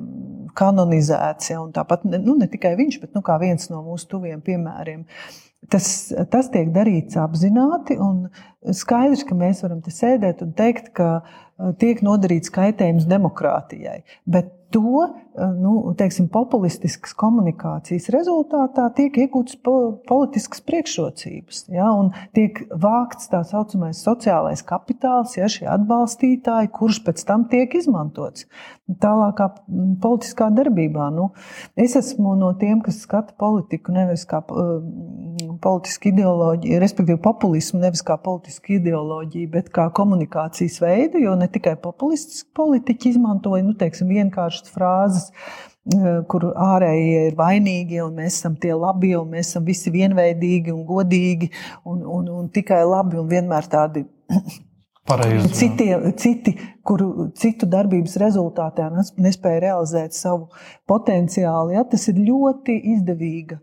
kanonizēts. 0.55 1.49
Ja, 1.51 1.59
tāpat 1.71 2.03
nu, 2.05 2.35
ne 2.35 2.47
tikai 2.47 2.75
viņš, 2.75 3.01
bet 3.01 3.13
nu, 3.15 3.21
viens 3.39 3.69
no 3.69 3.81
mūsu 3.83 4.07
tuviem 4.07 4.41
piemēriem. 4.41 5.05
Tas, 5.69 6.11
tas 6.31 6.49
tiek 6.49 6.71
darīts 6.73 7.15
apzināti, 7.15 7.97
un 7.99 8.29
skaidrs, 8.65 9.23
ka 9.23 9.35
mēs 9.35 9.61
varam 9.61 9.81
te 9.81 9.91
sēdēt 9.91 10.41
un 10.41 10.53
teikt, 10.53 10.91
ka 10.93 11.21
tiek 11.77 12.01
nodarīts 12.01 12.49
kaitējums 12.49 13.05
demokrātijai. 13.05 14.01
Bet 14.25 14.49
to 14.73 15.07
nu, 15.57 15.93
teiksim, 15.97 16.27
populistiskas 16.31 17.13
komunikācijas 17.17 18.09
rezultātā 18.13 18.87
tiek 18.95 19.15
iegūtas 19.23 19.59
politiskas 20.09 20.63
priekšrocības. 20.67 21.63
Ja, 21.71 21.87
tiek 22.35 22.63
vākts 22.69 23.31
tā 23.31 23.43
saucamais 23.47 24.01
sociālais 24.03 24.63
kapitāls, 24.67 25.37
ja 25.39 25.47
šie 25.51 25.69
atbalstītāji, 25.71 26.71
kurš 26.75 27.01
pēc 27.07 27.23
tam 27.27 27.47
tiek 27.51 27.73
izmantots 27.79 28.47
tālākā 29.01 29.47
politiskā 30.03 30.49
darbībā. 30.51 31.07
Nu, 31.15 31.29
es 31.79 31.95
esmu 31.95 32.33
no 32.39 32.51
tiem, 32.59 32.81
kas 32.83 33.01
skata 33.05 33.35
politiku 33.39 33.93
nevis 33.95 34.25
kā 34.27 34.41
politisku 35.61 36.09
ideoloģiju, 36.11 36.79
respektīvi 36.81 37.21
populismu, 37.23 37.79
nevis 37.85 38.03
kā 38.05 38.17
politisku 38.21 38.75
ideoloģiju, 38.79 39.51
bet 39.53 39.71
kā 39.73 39.87
komunikācijas 39.95 40.81
veidu, 40.83 41.21
jo 41.23 41.37
ne 41.39 41.47
tikai 41.51 41.77
populistiski 41.81 42.49
politiķi 42.57 43.13
izmantoja 43.15 43.63
nu, 43.65 43.75
teiksim, 43.79 44.11
vienkāršas 44.61 44.73
frāzes, 44.73 45.31
eh, 45.93 46.23
kur 46.27 46.53
ārējie 46.53 47.27
ir 47.29 47.35
vainīgi, 47.35 48.01
un 48.03 48.15
mēs 48.15 48.39
esam 48.39 48.55
tie 48.55 48.73
labi, 48.73 49.15
un 49.15 49.29
mēs 49.29 49.49
esam 49.49 49.65
visi 49.65 49.91
vienveidīgi 49.91 50.71
un 50.71 50.85
godīgi, 50.85 51.51
un, 51.85 52.03
un, 52.05 52.27
un 52.29 52.49
tikai 52.49 52.83
labi, 52.85 53.17
un 53.17 53.27
vienmēr 53.27 53.67
tādi 53.67 54.05
Pareizi, 55.07 55.49
citi, 55.53 55.89
citi, 56.15 56.53
kuru 56.83 57.31
citu 57.33 57.65
darbības 57.65 58.17
rezultātā 58.21 58.91
nespēja 59.17 59.59
realizēt 59.59 60.13
savu 60.13 60.51
potenciālu. 60.87 61.73
Ja, 61.73 61.83
tas 61.83 62.07
ir 62.07 62.21
ļoti 62.21 62.77
izdevīga 62.93 63.57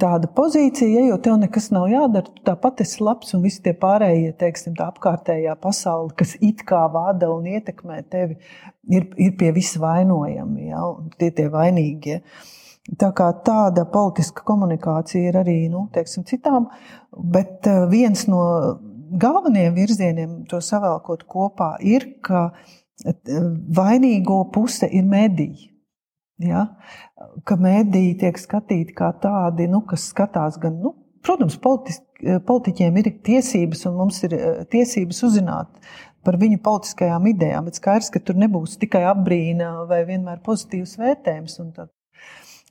tāda 0.00 0.28
pozīcija, 0.32 0.88
ja, 0.88 1.04
jo 1.10 1.16
tev 1.22 1.36
nekas 1.40 1.68
nav 1.74 1.86
jādara, 1.90 2.30
tu 2.32 2.44
tāpat 2.46 2.80
esi 2.84 3.02
labs 3.04 3.34
un 3.36 3.42
visi 3.44 3.60
tie 3.64 3.74
pārējie, 3.76 4.32
teiksim, 4.40 4.76
tā 4.78 4.88
apkārtējā 4.92 5.56
pasaule, 5.60 6.14
kas 6.16 6.36
it 6.44 6.64
kā 6.68 6.86
vada 6.92 7.28
un 7.32 7.48
ietekmē 7.50 8.00
tevi, 8.12 8.38
ir, 8.92 9.08
ir 9.20 9.34
pie 9.38 9.52
visa 9.56 9.80
vainojami, 9.82 10.70
ja, 10.70 10.82
tie 11.20 11.30
tie 11.36 11.48
vainīgie. 11.52 12.20
Tā 12.96 13.10
kā 13.18 13.28
tāda 13.46 13.82
politiska 13.90 14.44
komunikācija 14.46 15.32
ir 15.32 15.40
arī 15.40 15.56
nu, 15.72 15.88
teiksim, 15.94 16.24
citām, 16.28 16.68
bet 17.10 17.66
eh, 17.66 17.82
viens 17.90 18.26
no 18.30 18.42
galvenajiem 19.18 19.74
virzieniem, 19.74 20.36
to 20.50 20.60
savēlkot 20.62 21.26
kopā, 21.30 21.74
ir, 21.82 22.12
ka 22.22 22.48
eh, 23.04 23.16
vainīgo 23.76 24.44
puse 24.54 24.86
ir 24.86 25.08
mediji. 25.10 25.72
Ja? 26.42 26.66
Ka 27.48 27.56
mēdīji 27.60 28.18
tiek 28.20 28.38
skatīti 28.40 28.96
kā 28.96 29.12
tādi, 29.22 29.68
nu, 29.72 29.82
kas 29.88 30.08
skatās 30.12 30.58
gan, 30.60 30.78
nu, 30.82 30.92
protams, 31.24 31.56
politis, 31.62 32.02
politiķiem 32.48 32.98
ir 33.00 33.12
tiesības 33.26 33.86
un 33.88 33.96
mums 34.02 34.22
ir 34.26 34.36
eh, 34.36 34.64
tiesības 34.72 35.22
uzzināt 35.28 35.70
par 36.26 36.38
viņu 36.40 36.58
politiskajām 36.64 37.28
idejām, 37.30 37.68
bet 37.68 37.78
skaidrs, 37.78 38.10
ka 38.10 38.18
tur 38.24 38.38
nebūs 38.40 38.74
tikai 38.82 39.04
apbrīna 39.06 39.86
vai 39.86 40.00
vienmēr 40.08 40.40
pozitīvs 40.46 40.96
vērtējums. 40.98 41.60
Tad, 41.76 41.92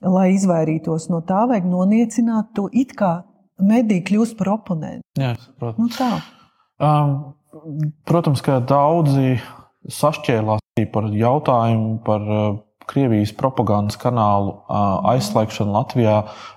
lai 0.03 0.27
izvairītos 0.35 1.07
no 1.11 1.21
tā, 1.27 1.45
vajag 1.47 1.69
noniecināt 1.71 2.51
to 2.57 2.67
it 2.75 2.91
kā 2.99 3.21
mediji 3.63 4.03
kļūst 4.09 4.35
par 4.39 4.57
oponentu. 4.57 5.05
Jā, 5.19 5.31
saprotu. 5.39 5.85
Nu, 5.85 5.87
tā. 5.95 6.11
Um, 6.83 7.15
protams, 8.07 8.43
ka 8.43 8.59
daudzi 8.59 9.37
sašķēlās 9.87 10.63
par 10.91 11.07
jautājumu 11.15 11.99
par 12.03 12.27
uh, 12.27 12.55
Krievijas 12.89 13.33
propagandas 13.37 13.97
kanālu 14.01 14.55
aizslēgšanu 15.11 15.73
Latvijā. 15.73 16.15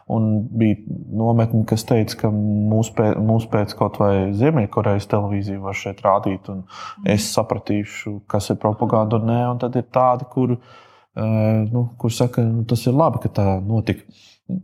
Bija 0.08 0.78
nometne, 1.20 1.62
kas 1.68 1.86
teica, 1.88 2.18
ka 2.22 2.30
mūsu 2.32 2.94
pēc, 2.98 3.18
mūs 3.28 3.48
pēc 3.52 3.74
kaut 3.78 3.98
vai 4.02 4.12
Ziemeļkorejas 4.36 5.08
televīzija 5.10 5.60
var 5.62 5.78
šeit 5.78 6.02
rādīt, 6.04 6.48
un 6.52 6.64
es 7.08 7.30
sapratīšu, 7.34 8.18
kas 8.30 8.50
ir 8.52 8.60
propaganda 8.62 9.20
un 9.20 9.28
nē. 9.30 9.40
Un 9.52 9.62
tad 9.62 9.76
ir 9.80 9.88
tādi, 9.94 10.28
kur, 10.32 10.56
nu, 11.16 11.84
kur 12.00 12.14
saka, 12.14 12.44
nu, 12.46 12.64
tas 12.68 12.86
ir 12.86 12.96
labi, 12.96 13.22
ka 13.24 13.32
tā 13.40 13.58
notika. 13.64 14.06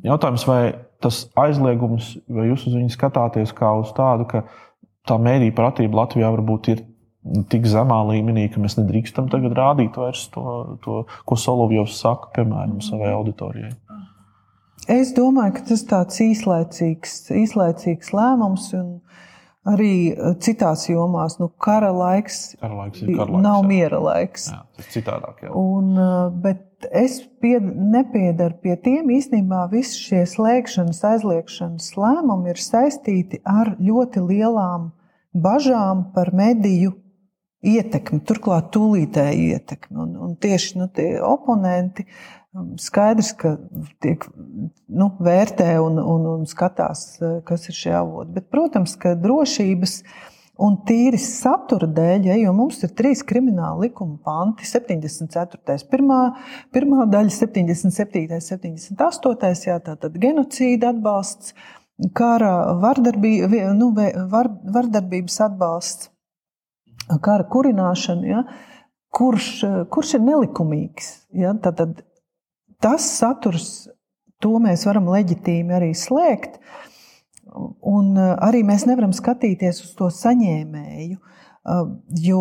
Jautājums, 0.05 0.47
vai 0.49 0.61
tas 1.05 1.27
aizliegums, 1.37 2.15
vai 2.33 2.49
jūs 2.49 2.69
uz 2.71 2.77
viņu 2.79 2.93
skatāties 2.95 3.53
kā 3.57 3.75
uz 3.81 3.93
tādu, 3.97 4.29
ka 4.31 4.47
tā 5.09 5.19
mērīja 5.21 5.57
par 5.57 5.71
attīstību 5.71 6.01
Latvijā 6.01 6.31
varbūt 6.33 6.71
ir 6.73 6.85
tik 7.51 7.69
zemā 7.69 8.01
līmenī, 8.11 8.49
ka 8.53 8.61
mēs 8.63 8.77
nedrīkstam 8.79 9.31
tagad 9.33 9.57
rādīt 9.57 9.97
vairs 10.01 10.27
to, 10.35 10.45
to 10.85 11.05
ko 11.25 11.39
Solovjovs 11.41 11.97
saka, 12.03 12.31
piemēram, 12.37 12.81
savai 12.85 13.15
auditorijai. 13.17 13.73
Es 14.91 15.15
domāju, 15.17 15.55
ka 15.57 15.63
tas 15.71 15.81
ir 15.81 15.89
tāds 15.89 16.21
īslaicīgs, 16.21 17.15
īslaicīgs 17.33 18.13
lēmums. 18.13 18.69
Arī 19.65 20.13
citās 20.45 20.83
jomās, 20.91 21.39
nu, 21.41 21.47
kara 21.49 21.89
laiks, 21.89 22.51
kara 22.61 22.83
laiks, 22.83 23.01
kara 23.01 23.25
laiks 23.31 23.45
nav 23.47 23.63
jā. 23.63 23.69
miera 23.71 24.01
laiks. 24.05 24.51
Jā, 24.53 24.59
tas 24.77 24.91
ir 24.91 24.93
citādāk. 24.99 25.39
Jā. 25.47 25.53
Un, 25.57 25.95
bet 26.45 26.85
es 26.93 27.23
pied, 27.41 27.65
nepiedaru 27.65 28.59
pie 28.61 28.75
tiem. 28.85 29.09
Īstenībā 29.17 29.63
visi 29.73 30.03
šie 30.03 30.21
slēgšanas, 30.29 31.01
aizliegšanas 31.15 31.89
lēmumi 31.97 32.53
ir 32.53 32.61
saistīti 32.61 33.41
ar 33.49 33.73
ļoti 33.81 34.27
lielām 34.27 34.91
bažām 35.33 36.11
par 36.13 36.35
mediju 36.37 36.93
ietekmi, 37.65 38.21
turklāt 38.27 38.71
tūlītēju 38.75 39.55
ietekmi. 39.57 39.97
Un, 40.05 40.15
un 40.27 40.37
tieši 40.41 40.81
nu, 40.81 40.89
tie 40.95 41.09
oponenti 41.25 42.05
um, 42.07 42.75
skaidrs, 42.81 43.33
ka 43.41 43.57
tiek 44.05 44.27
nu, 44.89 45.11
vērtē 45.25 45.73
un, 45.83 45.99
un, 46.01 46.29
un 46.35 46.47
skatās, 46.51 47.07
uh, 47.23 47.41
kas 47.47 47.69
ir 47.71 47.79
šie 47.79 47.97
avoti. 48.01 48.35
Bet, 48.37 48.49
protams, 48.53 48.97
ka 49.01 49.17
drošības 49.19 49.99
un 50.65 50.79
tīri 50.87 51.19
satura 51.19 51.89
dēļ, 51.91 52.29
ja, 52.31 52.39
jo 52.45 52.55
mums 52.55 52.83
ir 52.87 52.95
trīs 52.95 53.25
krimināla 53.27 53.89
likuma 53.89 54.21
panti, 54.23 54.69
74. 54.69 55.81
pirmā, 55.91 56.21
pirmā 56.75 57.09
daļa, 57.11 57.33
77. 57.35 58.41
78. 58.45 59.65
Jā, 59.67 59.81
tātad 59.83 60.19
genocīda 60.23 60.93
atbalsts, 60.95 61.57
kara 62.15 62.75
vardarbī, 62.83 63.37
nu, 63.79 63.93
var, 64.31 64.51
vardarbības 64.75 65.41
atbalsts 65.49 66.14
kara 67.25 67.47
kurināšanu, 67.51 68.27
ja, 68.29 68.45
kurš, 69.15 69.51
kurš 69.93 70.17
ir 70.19 70.25
nelikumīgs. 70.27 71.11
Ja, 71.37 71.55
tad, 71.63 71.79
tad 71.81 72.03
tas 72.83 73.07
saturs, 73.19 73.69
to 74.43 74.59
mēs 74.63 74.87
varam 74.89 75.09
leģitīmi 75.13 75.77
arī 75.77 75.93
slēgt. 75.97 76.59
Un 77.87 78.17
arī 78.19 78.65
mēs 78.67 78.87
nevaram 78.89 79.13
skatīties 79.15 79.85
uz 79.85 79.93
to 79.99 80.09
saņēmēju, 80.11 81.21
jo 82.25 82.41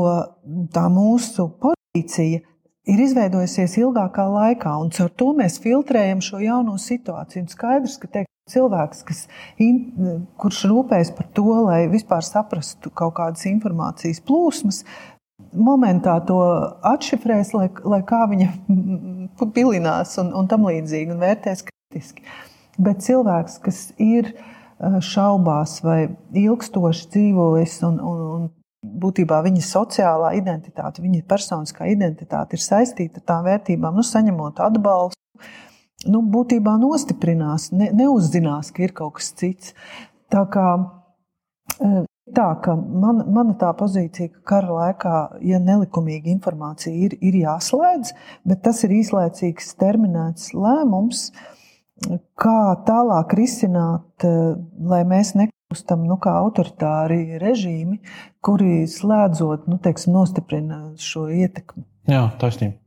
tā 0.74 0.88
mūsu 0.92 1.48
pozīcija 1.62 2.42
ir 2.90 3.02
izveidojusies 3.06 3.78
ilgākā 3.80 4.26
laikā, 4.28 4.74
un 4.82 4.92
caur 4.96 5.12
to 5.20 5.32
mēs 5.38 5.60
filtrējam 5.64 6.22
šo 6.24 6.42
jauno 6.44 6.76
situāciju. 6.82 7.46
Un 7.46 7.52
skaidrs, 7.52 7.98
ka 8.02 8.10
teik, 8.18 8.30
cilvēks, 8.52 9.04
kas, 9.08 9.24
in, 9.64 9.80
kurš 10.42 10.66
rūpējas 10.72 11.14
par 11.16 11.30
to, 11.36 11.48
lai 11.64 11.86
vispār 11.92 12.26
saprastu 12.28 12.92
kaut 12.92 13.16
kādas 13.20 13.46
informācijas 13.48 14.20
plūsmas, 14.28 14.84
momentā 15.54 16.18
to 16.28 16.40
atšifrēs, 16.94 17.54
lai, 17.56 17.70
lai 17.88 18.02
kā 18.08 18.26
viņa 18.32 18.50
pilinās 19.56 20.18
un, 20.22 20.34
un 20.36 20.50
tam 20.52 20.68
līdzīgi, 20.68 21.16
un 21.16 21.24
vērtēs 21.24 21.64
kritiski. 21.70 22.26
Bet 22.84 23.04
cilvēks, 23.06 23.60
kas 23.64 23.86
ir 24.02 24.34
šaubās 25.06 25.78
vai 25.86 26.00
ilgstoši 26.36 27.10
dzīvojis 27.14 27.78
un, 27.88 28.00
un, 28.02 28.22
un 28.36 28.48
būtībā 28.84 29.40
viņa 29.46 29.64
sociālā 29.66 30.34
identitāte, 30.38 31.04
viņa 31.04 31.24
personiskā 31.30 31.88
identitāte 31.92 32.58
ir 32.58 32.64
saistīta 32.64 33.22
ar 33.22 33.28
tām 33.32 33.46
vērtībām, 33.48 33.96
nu, 33.96 34.06
saņemot 34.08 34.62
atbalstu. 34.64 35.20
Nu, 36.12 36.20
būtībā 36.28 36.76
nostiprinās, 36.82 37.70
ne, 37.72 37.88
neuzzinās, 37.96 38.74
ka 38.76 38.84
ir 38.84 38.96
kaut 38.98 39.20
kas 39.20 39.32
cits. 39.40 39.72
Tā 40.34 40.44
kā 40.52 40.66
e, 41.80 42.04
tā, 42.36 42.50
ka 42.66 42.76
man, 42.76 43.24
mana 43.32 43.56
tā 43.60 43.72
pozīcija, 43.80 44.34
ka 44.34 44.44
kara 44.52 44.76
laikā, 44.82 45.16
ja 45.48 45.62
nelikumīga 45.64 46.32
informācija 46.34 46.92
ir, 47.08 47.16
ir 47.24 47.40
jāslēdz, 47.46 48.12
bet 48.52 48.64
tas 48.68 48.84
ir 48.84 48.98
īslaicīgs 49.00 49.76
terminēts 49.80 50.52
lēmums, 50.58 51.30
kā 52.36 52.60
tālāk 52.84 53.38
risināt, 53.40 54.28
e, 54.28 54.36
lai 54.84 55.04
mēs 55.08 55.38
ne 55.40 55.53
kļūstam 55.74 56.06
nu, 56.06 56.20
kā 56.22 56.38
autoritāri 56.44 57.40
režīmi, 57.42 58.00
kuri 58.46 58.86
slēdzot, 58.88 59.68
nu, 59.68 59.80
teiksim, 59.82 60.14
nostiprina 60.14 60.94
šo 61.02 61.28
ietekmi. 61.34 61.84
Jā, 62.08 62.30
taisnība. 62.40 62.78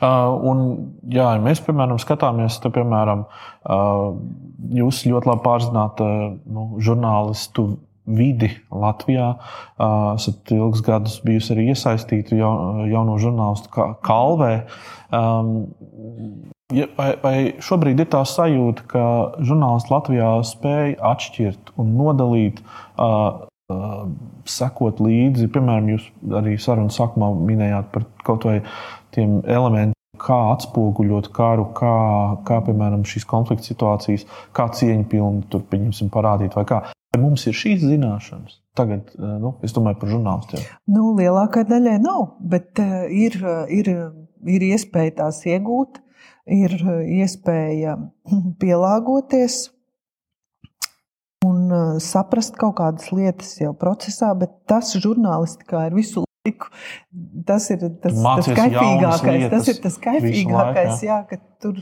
Uh, 0.00 0.34
un, 0.50 0.62
jā, 1.06 1.36
ja 1.36 1.42
mēs, 1.42 1.60
piemēram, 1.62 2.00
skatāmies, 2.02 2.56
tad, 2.62 2.72
piemēram, 2.74 3.26
uh, 3.70 4.16
jūs 4.74 5.04
ļoti 5.06 5.30
labi 5.30 5.44
pārzināt 5.44 6.00
uh, 6.02 6.32
nu, 6.50 6.80
žurnālistu 6.82 7.68
vidi 8.10 8.50
Latvijā. 8.72 9.36
Uh, 9.78 10.16
esat 10.16 10.50
ilgus 10.56 10.82
gadus 10.82 11.20
bijusi 11.22 11.52
arī 11.54 11.68
iesaistīta 11.70 12.34
jauno 12.40 13.18
žurnālistu 13.22 13.92
kalvē. 14.02 14.54
Um, 15.14 15.68
Vai, 16.70 17.10
vai 17.22 17.36
šobrīd 17.62 18.00
ir 18.04 18.08
tā 18.12 18.22
sajūta, 18.26 18.86
ka 18.90 19.04
žurnālisti 19.42 19.90
Latvijā 19.90 20.32
spēj 20.46 20.96
atšķirt 21.10 21.72
un 21.80 21.94
nodalīt, 21.98 22.60
uh, 22.94 23.46
uh, 23.72 24.02
sekot 24.46 25.02
līdzi? 25.02 25.48
Piemēram, 25.50 25.88
jūs 25.96 26.06
arī 26.40 26.54
sarunas 26.62 26.98
sākumā 27.00 27.32
minējāt 27.48 27.90
par 27.94 28.06
kaut 28.26 28.46
vai 28.46 28.60
tiem 29.16 29.40
elementiem, 29.42 29.96
kā 30.20 30.38
atspoguļot 30.52 31.30
karu, 31.34 31.70
kā, 31.74 31.96
kā 32.46 32.60
piemēram 32.66 33.02
šīs 33.08 33.26
konflikta 33.28 33.72
situācijas, 33.72 34.26
kā 34.56 34.68
cieņpilni 34.76 35.48
tur 35.50 35.64
pieņemsim 35.70 36.12
parādīt 36.12 36.54
vai 36.58 36.66
kā. 36.68 36.82
Vai 37.10 37.22
mums 37.24 37.42
ir 37.50 37.56
šīs 37.58 37.80
zināšanas? 37.82 38.60
Tagad, 38.78 39.08
nu, 39.18 39.56
es 39.66 39.74
domāju 39.74 39.98
par 39.98 40.12
žurnālistiem. 40.12 40.62
Nu, 40.92 41.08
lielākajai 41.18 41.66
daļai 41.72 41.96
nav, 42.04 42.36
bet 42.52 42.78
ir, 43.10 43.40
ir, 43.74 43.90
ir 44.46 44.66
iespēja 44.68 45.16
tās 45.24 45.40
iegūt 45.50 45.98
ir 46.48 46.74
eh, 46.78 47.04
iespēja 47.20 47.96
pielāgoties 48.62 49.68
un 51.46 51.68
eh, 51.72 52.00
saprast 52.04 52.56
kaut 52.60 52.78
kādas 52.80 53.10
lietas 53.14 53.54
jau 53.60 53.74
procesā, 53.76 54.32
bet 54.38 54.54
tas 54.70 54.94
žurnālistikā 54.96 55.88
ir 55.88 55.96
visu 55.98 56.24
laiku. 56.24 56.72
Tas 57.46 57.68
ir 57.72 57.84
tas, 58.02 58.16
tas 58.16 58.50
kaifīgākais. 58.56 59.46
Tas 59.52 59.70
ir 59.72 59.80
tas 59.84 59.96
kaifīgākais, 60.00 61.04
jā, 61.04 61.22
ka 61.28 61.40
tur, 61.62 61.80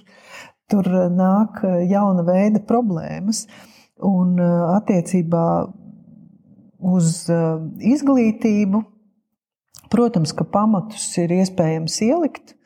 tur 0.70 0.88
nāk 1.14 1.62
jauna 1.90 2.26
veida 2.26 2.62
problēmas. 2.66 3.46
Un 4.02 4.36
attiecībā 4.38 5.46
uz 6.86 7.24
izglītību, 7.82 8.84
protams, 9.90 10.34
ka 10.38 10.46
pamatus 10.46 11.09
ir 11.18 11.34
iespējams 11.40 11.98
ielikt, 12.06 12.57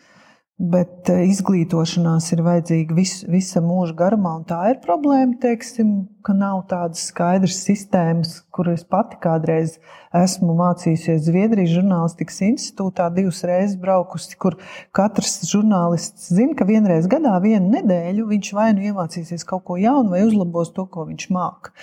Bet 0.62 1.08
eh, 1.10 1.24
izglītošanās 1.26 2.28
ir 2.36 2.44
vajadzīga 2.46 2.94
vis, 2.94 3.16
visa 3.26 3.58
mūža 3.64 3.96
garumā, 3.98 4.36
un 4.38 4.44
tā 4.46 4.60
ir 4.70 4.76
problēma, 4.84 5.34
teiksim, 5.42 6.04
ka 6.22 6.36
nav 6.38 6.60
tādas 6.70 7.08
skaidras 7.08 7.56
sistēmas, 7.64 8.36
kuras 8.54 8.84
pati 8.86 9.18
kādreiz 9.24 9.80
esmu 10.14 10.54
mācījusies 10.60 11.24
Zviedrijas 11.26 11.72
žurnālistikas 11.72 12.38
institūtā, 12.46 13.08
divas 13.16 13.40
reizes 13.48 13.74
braukusi, 13.82 14.38
kur 14.38 14.54
katrs 14.94 15.40
žurnālists 15.50 16.30
zina, 16.30 16.54
ka 16.54 16.68
vienreiz 16.68 17.10
gadā, 17.10 17.34
vienu 17.42 17.72
nedēļu 17.72 18.28
viņš 18.30 18.52
vai 18.54 18.68
nu 18.76 18.86
iemācīsies 18.92 19.42
kaut 19.48 19.66
ko 19.66 19.80
jaunu, 19.82 20.14
vai 20.14 20.22
uzlabos 20.28 20.70
to, 20.76 20.86
ko 20.86 21.08
viņš 21.10 21.26
māca. 21.34 21.74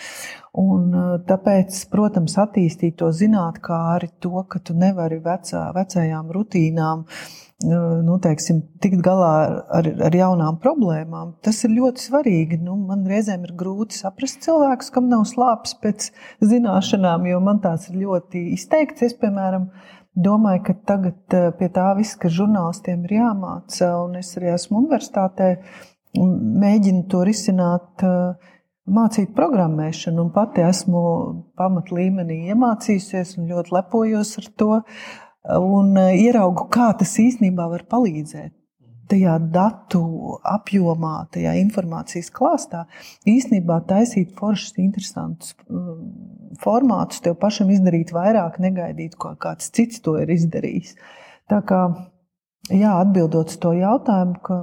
Un, 0.56 0.88
eh, 0.96 1.12
tāpēc, 1.28 1.84
protams, 1.92 2.40
attīstīt 2.40 2.96
to 3.04 3.12
zinātnē, 3.12 3.60
kā 3.68 3.84
arī 3.98 4.14
to, 4.24 4.40
ka 4.48 4.64
tu 4.64 4.72
nevari 4.72 5.20
vecā, 5.20 5.68
vecajām 5.76 6.32
rutīnām 6.32 7.04
nu, 7.68 8.16
teiksim, 8.24 8.62
tikt 8.80 9.02
galā 9.04 9.32
ar, 9.68 9.88
ar 10.08 10.16
jaunām 10.16 10.60
problēmām. 10.64 11.34
Tas 11.44 11.60
ir 11.68 11.74
ļoti 11.76 12.06
svarīgi. 12.06 12.60
Nu, 12.64 12.78
man 12.88 13.04
reizēm 13.10 13.44
ir 13.48 13.54
grūti 13.60 13.98
saprast 14.00 14.40
cilvēkus, 14.46 14.92
kam 14.96 15.10
nav 15.12 15.26
slāpes 15.28 15.76
pēc 15.84 16.10
zināšanām, 16.40 17.28
jo 17.28 17.42
man 17.44 17.60
tās 17.64 17.90
ir 17.90 18.00
ļoti 18.06 18.46
izteikts. 18.56 19.04
Es, 19.10 19.18
piemēram, 19.20 19.68
domāju, 20.16 20.64
ka 20.70 20.78
tagad 20.94 21.36
eh, 21.36 21.50
pie 21.60 21.72
tā 21.76 21.92
viss, 22.00 22.16
kas 22.20 22.38
žurnālistiem 22.38 23.04
ir 23.08 23.18
jāmāca, 23.20 23.92
un 24.06 24.16
es 24.22 24.32
arī 24.40 24.54
esmu 24.56 24.80
universitātē, 24.86 25.52
mēģinu 26.16 27.06
to 27.12 27.26
risināt 27.28 28.08
eh, 28.08 28.54
mācīt 28.90 29.36
programmēšanu, 29.36 30.24
un 30.24 30.32
pati 30.34 30.64
esmu 30.66 31.02
pamatlīmenī 31.60 32.46
iemācījusies 32.54 33.36
un 33.38 33.52
ļoti 33.52 33.76
lepojos 33.76 34.38
ar 34.40 34.54
to 34.56 34.78
un 35.48 35.94
e, 35.98 36.08
ieraugu, 36.26 36.68
kā 36.74 36.92
tas 37.00 37.16
īstenībā 37.22 37.68
var 37.72 37.86
palīdzēt. 37.90 38.54
Tajā 39.10 39.40
datu 39.50 40.04
apjomā, 40.46 41.24
tajā 41.34 41.56
informācijas 41.64 42.30
klāstā 42.30 42.84
īstenībā 43.26 43.80
taisīt 43.90 44.36
foršus, 44.38 44.76
interesantus 44.84 45.56
e, 45.56 45.82
formātus, 46.62 47.24
tev 47.26 47.40
pašam 47.42 47.72
izdarīt 47.74 48.14
vairāk, 48.14 48.60
negaidīt, 48.62 49.18
ko 49.18 49.34
kāds 49.42 49.72
cits 49.74 50.04
to 50.06 50.20
ir 50.22 50.30
izdarījis. 50.36 50.94
Tā 51.50 51.64
kā, 51.66 51.82
jā, 52.70 52.94
atbildot 53.00 53.50
uz 53.50 53.58
to 53.64 53.74
jautājumu, 53.80 54.38
ka 54.46 54.62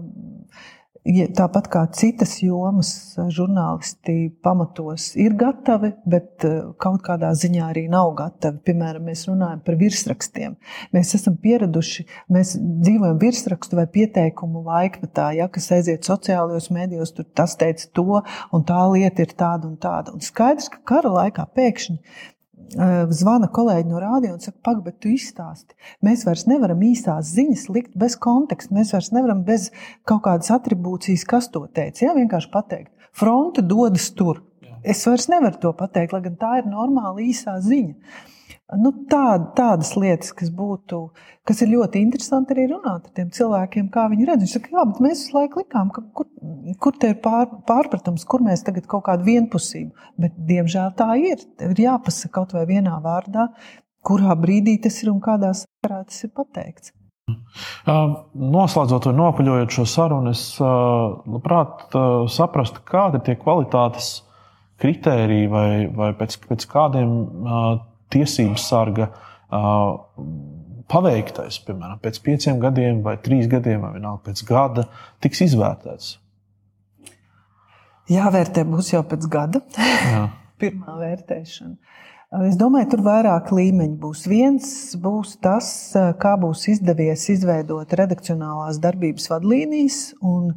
Tāpat 1.07 1.69
kā 1.71 1.85
citas 1.95 2.33
jomas, 2.43 2.89
žurnālisti 3.31 4.33
pamatos 4.43 5.13
ir 5.23 5.37
gatavi, 5.39 5.93
bet 6.09 6.43
eh, 6.49 6.57
kaut 6.83 7.05
kādā 7.07 7.31
ziņā 7.39 7.69
arī 7.69 7.85
nav 7.93 8.11
gatavi. 8.19 8.59
Piemēram, 8.67 9.07
mēs 9.07 9.23
runājam 9.29 9.63
par 9.63 9.79
virsrakstiem. 9.79 10.57
Mēs 10.97 11.15
esam 11.19 11.37
pieraduši, 11.43 12.09
mēs 12.35 12.57
dzīvojam 12.59 13.21
virsrakstu 13.23 13.79
vai 13.79 13.87
pieteikumu 13.93 14.65
laikmetā, 14.67 15.31
ja, 15.39 15.47
kas 15.53 15.71
aiziet 15.77 16.09
sociālajos 16.09 16.73
mēdījos, 16.75 17.15
tur 17.15 17.31
tas 17.39 17.55
teica 17.61 17.87
to, 17.95 18.23
un 18.51 18.67
tā 18.67 18.83
lieta 18.91 19.23
ir 19.23 19.37
tāda 19.39 19.71
un 19.71 19.79
tāda. 19.79 20.17
Un 20.17 20.27
skaidrs, 20.27 20.73
ka 20.75 20.83
kara 20.91 21.15
laikā 21.21 21.47
pēkšņi 21.55 22.01
Eh, 22.01 22.36
zvana 22.75 23.49
kolēģi 23.53 23.89
no 23.91 24.01
rādio 24.03 24.35
un 24.35 24.43
saka, 24.43 24.59
pagaidi, 24.65 24.85
bet 24.89 24.99
tu 25.03 25.13
izstāsti. 25.13 25.77
Mēs 26.05 26.25
vairs 26.27 26.47
nevaram 26.51 26.83
īstās 26.83 27.33
ziņas 27.37 27.67
likt 27.73 27.97
bez 27.99 28.17
konteksta. 28.19 28.75
Mēs 28.75 28.93
vairs 28.95 29.13
nevaram 29.15 29.45
bez 29.47 29.71
kaut 30.09 30.25
kādas 30.27 30.51
atribūcijas, 30.55 31.27
kas 31.29 31.51
to 31.53 31.67
teica. 31.67 32.09
Jā, 32.09 32.15
vienkārši 32.17 32.51
pateikt, 32.53 32.93
fronte 33.17 33.63
dodas 33.63 34.11
tur. 34.17 34.43
Es 34.87 35.03
vairs 35.07 35.29
nevaru 35.33 35.59
to 35.63 35.73
pateikt, 35.75 36.15
lai 36.15 36.23
gan 36.27 36.37
tā 36.39 36.57
ir 36.61 36.71
normāla 36.71 37.23
īsā 37.25 37.57
ziņa. 37.63 37.95
Nu, 38.75 38.91
tā, 39.07 39.37
tādas 39.55 39.93
lietas, 39.95 40.33
kas 40.35 40.49
būtu, 40.51 40.99
kas 41.47 41.61
ir 41.63 41.71
ļoti 41.71 42.01
interesanti 42.03 42.51
arī 42.57 42.65
runāt 42.73 43.05
ar 43.07 43.13
tiem 43.15 43.29
cilvēkiem, 43.31 43.93
kā 43.95 44.09
viņi 44.11 44.27
redz. 44.27 44.43
Viņi 44.43 44.55
saka, 44.57 44.73
jā, 44.75 44.83
bet 44.91 44.99
mēs 45.05 45.23
visu 45.23 45.37
laiku 45.37 45.63
likām, 45.63 45.93
ka 45.95 46.03
kur, 46.19 46.27
kur 46.83 46.99
te 46.99 47.13
ir 47.13 47.21
pār, 47.23 47.47
pārpratums, 47.69 48.27
kur 48.27 48.43
mēs 48.43 48.67
tagad 48.67 48.89
kaut 48.91 49.07
kādu 49.07 49.29
vienpusību. 49.29 50.11
Bet, 50.19 50.35
diemžēl 50.51 50.91
tā 50.99 51.13
ir. 51.23 51.47
Ir 51.63 51.85
jāpasaka 51.87 52.35
kaut 52.41 52.59
vai 52.59 52.67
vienā 52.67 52.99
vārdā, 53.07 53.53
kurā 54.07 54.35
brīdī 54.35 54.81
tas 54.83 54.99
ir 55.05 55.15
un 55.15 55.23
kādā 55.23 55.55
sakarā 55.55 56.03
tas 56.11 56.27
ir 56.27 56.35
pateikts. 56.35 56.91
Noslēdzot 57.87 59.07
vai 59.09 59.17
nopaļojot 59.19 59.79
šo 59.79 59.87
sarunu, 59.95 60.35
es 60.35 60.57
labprāt 60.59 61.95
saprastu, 62.35 62.83
kādi 62.87 63.21
ir 63.21 63.29
tie 63.31 63.39
kvalitātes 63.39 64.15
kritēriji 64.83 65.51
vai, 65.51 65.69
vai 65.95 66.15
pēc, 66.19 66.43
pēc 66.51 66.67
kādiem 66.71 67.15
tiesību 68.15 68.61
sarga 68.61 69.11
paveiktais, 70.91 71.59
piemēram, 71.67 71.99
pēc 72.03 72.21
pieciem 72.25 72.61
gadiem, 72.63 73.03
vai 73.07 73.17
trīs 73.23 73.49
gadiem, 73.51 73.83
vai 73.83 73.97
vienalga 73.97 74.29
pēc 74.29 74.43
gada, 74.47 74.87
tiks 75.23 75.43
izvērtēts? 75.49 76.17
Jāvērtē 78.11 78.63
būs 78.69 78.93
jau 78.93 79.03
pēc 79.07 79.27
gada. 79.31 79.63
Jā. 79.77 80.27
Pirmā 80.63 80.95
vērtēšana. 81.01 81.75
Es 82.47 82.57
domāju, 82.59 82.89
tur 82.95 83.03
vairāk 83.07 83.53
līmeņi 83.55 83.97
būs. 84.03 84.25
Viens 84.31 84.69
būs 84.99 85.37
tas, 85.43 85.69
kā 86.21 86.33
būs 86.41 86.65
izdevies 86.73 87.27
izveidot 87.33 87.93
redakcionālās 87.99 88.81
darbības 88.83 89.29
vadlīnijas 89.31 90.01
un 90.27 90.51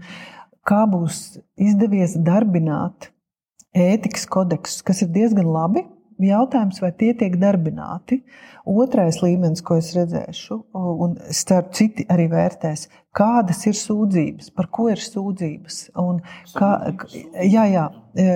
kā 0.66 0.82
būs 0.90 1.40
izdevies 1.62 2.16
darbināt 2.26 3.12
ētikas 3.78 4.26
kodeksus, 4.30 4.82
kas 4.86 5.04
ir 5.06 5.12
diezgan 5.14 5.50
labi 5.54 5.86
jautājums, 6.24 6.82
vai 6.84 6.92
tie 6.98 7.14
tiek 7.18 7.38
darbināti. 7.40 8.22
Otrais 8.70 9.22
līmenis, 9.24 9.64
ko 9.66 9.80
es 9.80 9.94
redzēšu, 9.96 10.58
un 10.76 11.16
starp 11.34 11.72
citi 11.78 12.06
arī 12.12 12.28
vērtēs, 12.32 12.88
kādas 13.16 13.64
ir 13.70 13.78
sūdzības, 13.80 14.52
par 14.58 14.70
ko 14.74 14.90
ir 14.92 15.02
sūdzības. 15.02 15.80
Un 16.04 16.20
kā, 16.54 16.74
jā, 17.48 17.66
jā, 17.72 17.86
e, 18.14 18.36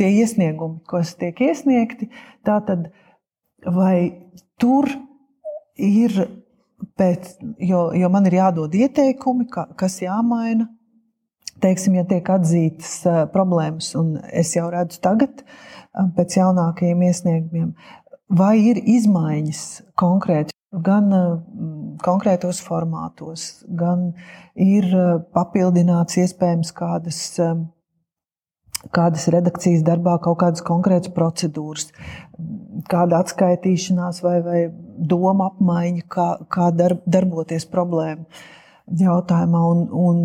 tie 0.00 0.08
iesniegumi, 0.22 0.80
kas 0.88 1.14
tiek 1.20 1.38
iesniegti, 1.46 2.10
tātad 2.48 2.88
vai 3.62 3.98
tur 4.58 4.90
ir 5.78 6.16
pēc, 6.98 7.36
jo, 7.62 7.88
jo 7.94 8.10
man 8.12 8.26
ir 8.30 8.38
jādod 8.40 8.74
ieteikumi, 8.74 9.46
ka, 9.52 9.68
kas 9.78 10.00
jāmaina. 10.02 10.68
Teiksim, 11.62 11.96
ja 11.98 12.04
tiek 12.06 12.28
atzītas 12.30 12.92
uh, 13.08 13.22
problēmas, 13.32 13.90
un 13.98 14.16
es 14.30 14.54
jau 14.56 14.68
redzu 14.72 15.00
tagad, 15.02 15.42
uh, 15.42 16.06
pēc 16.14 16.38
jaunākajiem 16.38 17.02
iesniegumiem, 17.08 17.72
vai 18.28 18.54
ir 18.70 18.78
izmaiņas 18.78 19.64
konkrēti 19.98 20.54
gan 20.84 21.08
uh, 21.16 21.32
konkrētos 22.04 22.60
formātos, 22.62 23.48
gan 23.66 24.12
ir 24.54 24.86
papildināts 25.34 26.20
iespējams 26.22 26.70
kādas 26.76 27.24
kādas 28.94 29.26
redakcijas 29.32 29.82
darbā, 29.86 30.14
kaut 30.22 30.38
kādas 30.42 30.62
konkrētas 30.62 31.10
procedūras, 31.14 31.88
kāda 32.90 33.24
atskaitīšanās 33.24 34.22
vai, 34.22 34.36
vai 34.44 34.60
doma 34.98 35.48
apmaiņa, 35.50 36.04
kā, 36.06 36.28
kā 36.52 36.68
darb, 36.76 37.02
darboties 37.10 37.66
problēmu 37.72 38.28
jautājumā. 39.00 39.62
Un, 39.72 39.82
un 39.92 40.20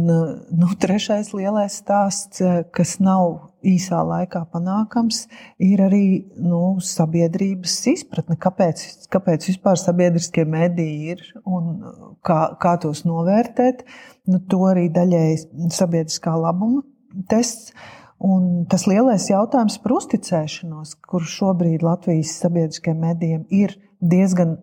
nu, 0.59 0.69
trešais 0.79 1.33
lielais 1.35 1.79
stāsts, 1.81 2.43
kas 2.75 2.97
nav 3.03 3.49
īsā 3.63 4.01
laikā 4.03 4.43
panākams, 4.51 5.25
ir 5.63 5.83
arī 5.85 6.05
nu, 6.35 6.79
sabiedrības 6.83 7.77
izpratne, 7.93 8.37
kāpēc, 8.39 8.85
kāpēc 9.13 9.49
vispār 9.51 9.79
sabiedriskie 9.79 10.45
mediji 10.49 11.15
ir 11.15 11.25
un 11.43 11.73
kā, 12.25 12.41
kā 12.59 12.77
tos 12.83 13.05
novērtēt. 13.07 13.83
Nu, 14.31 14.43
to 14.47 14.63
arī 14.71 14.89
daļēji 14.93 15.69
sabiedriskā 15.75 16.35
labuma 16.39 16.83
tests 17.29 17.75
Un 18.23 18.63
tas 18.71 18.85
lielais 18.87 19.25
jautājums 19.27 19.75
par 19.83 19.97
uzticēšanos, 19.97 20.95
kur 21.03 21.25
šobrīd 21.27 21.83
Latvijas 21.83 22.37
sabiedriskajiem 22.39 23.01
medijiem 23.03 23.41
ir 23.51 23.75
diezgan 23.99 24.55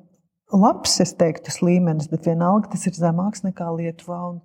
labs, 0.53 0.99
es 1.05 1.15
teiktu, 1.19 1.49
tas 1.49 1.61
līmenis, 1.65 2.11
bet 2.13 2.29
vienalga 2.29 2.73
tas 2.73 2.87
ir 2.89 2.97
zemāks 2.97 3.45
nekā 3.47 3.69
Lietuvā. 3.77 4.21
Un, 4.31 4.41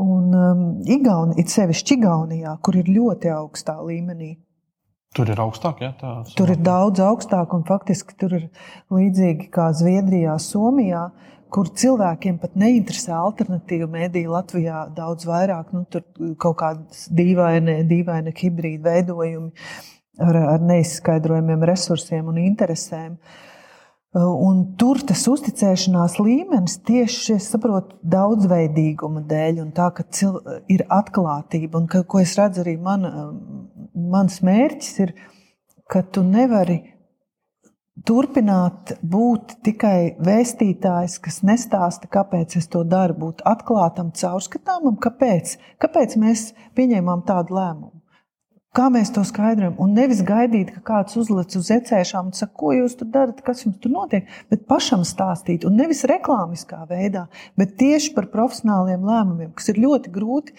un 0.00 0.36
um, 0.36 0.62
Igauni, 0.88 1.38
it 1.42 1.52
sevišķi 1.52 1.98
Igaunijā, 1.98 2.54
kur 2.64 2.78
ir 2.80 2.90
ļoti 2.90 3.32
augstā 3.34 3.78
līmenī. 3.82 4.36
Tur 5.16 5.30
ir 5.32 5.40
augstāk, 5.42 5.80
ja 5.82 5.90
tā 5.98 6.20
ir. 6.22 6.36
Tur 6.38 6.52
ir 6.54 6.60
daudz 6.62 7.02
augstāk, 7.02 7.56
un 7.56 7.66
faktiski 7.66 8.14
tur 8.18 8.36
ir 8.38 8.46
līdzīgi 8.94 9.50
kā 9.50 9.72
Zviedrijā, 9.74 10.36
Somijā. 10.38 11.08
Uh, 11.10 11.30
kur 11.52 11.70
cilvēkiem 11.82 12.38
pat 12.40 12.56
neinteresē 12.58 13.12
alternatīva 13.16 13.88
mēdīja 13.90 14.32
Latvijā 14.32 14.80
daudz 14.96 15.26
vairāk. 15.28 15.72
Nu, 15.74 15.84
tur 15.90 16.04
kaut 16.40 16.58
kādas 16.62 17.06
dīvaini, 17.16 17.80
dīvaini 17.90 18.34
hibrīda 18.36 18.94
veidojumi 18.94 19.50
ar, 20.22 20.40
ar 20.56 20.66
neizskaidrojumiem 20.70 21.66
resursiem 21.70 22.30
un 22.30 22.40
interesēm. 22.42 23.16
Un 24.10 24.62
tur 24.74 24.98
tas 25.06 25.20
uzticēšanās 25.30 26.16
līmenis 26.18 26.80
tieši 26.82 27.36
saprotu, 27.44 27.94
daudzveidīguma 28.02 29.22
dēļ, 29.30 29.60
un 29.62 29.68
tā, 29.76 29.86
ka 29.94 30.02
cil, 30.10 30.40
ir 30.66 30.82
atklātība. 30.90 31.78
Un, 31.78 31.86
ka, 31.90 32.02
ko 32.02 32.18
es 32.18 32.34
redzu, 32.38 32.64
arī 32.64 32.74
man, 32.82 33.06
mans 33.94 34.40
mērķis 34.42 34.96
ir, 35.04 35.14
ka 35.86 36.02
tu 36.02 36.24
nevari 36.26 36.80
turpināt 38.06 38.96
būt 39.06 39.60
tikai 39.62 40.16
vēstītājs, 40.18 41.20
kas 41.22 41.40
nestāsta, 41.46 42.10
kāpēc 42.10 42.58
es 42.58 42.66
to 42.72 42.82
daru, 42.82 43.14
būt 43.28 43.46
atklātam, 43.46 44.10
caurskatāmam, 44.10 44.98
kāpēc, 44.98 45.54
kāpēc 45.78 46.18
mēs 46.18 46.48
pieņēmām 46.74 47.22
tādu 47.30 47.60
lēmumu. 47.60 47.99
Kā 48.76 48.86
mēs 48.92 49.10
to 49.10 49.24
skaidrojam? 49.26 49.74
Un 49.82 49.96
nevis 49.98 50.20
gaidīt, 50.26 50.70
ka 50.76 50.82
kāds 50.92 51.16
uzliek 51.18 51.56
uz 51.58 51.70
ecēšām 51.74 52.28
un 52.30 52.36
saka, 52.38 52.54
ko 52.60 52.74
jūs 52.76 52.94
tur 53.00 53.08
darat, 53.10 53.40
kas 53.46 53.64
jums 53.64 53.80
tur 53.82 53.90
notiek, 53.94 54.28
bet 54.52 54.68
pašam 54.70 55.02
stāstīt. 55.06 55.66
Un 55.66 55.74
nevis 55.80 56.04
reklāmiskā 56.06 56.84
veidā, 56.90 57.24
bet 57.58 57.74
tieši 57.80 58.12
par 58.14 58.28
profesionāliem 58.30 59.02
lēmumiem, 59.08 59.50
kas 59.58 59.72
ir 59.72 59.82
ļoti 59.82 60.14
grūti, 60.14 60.54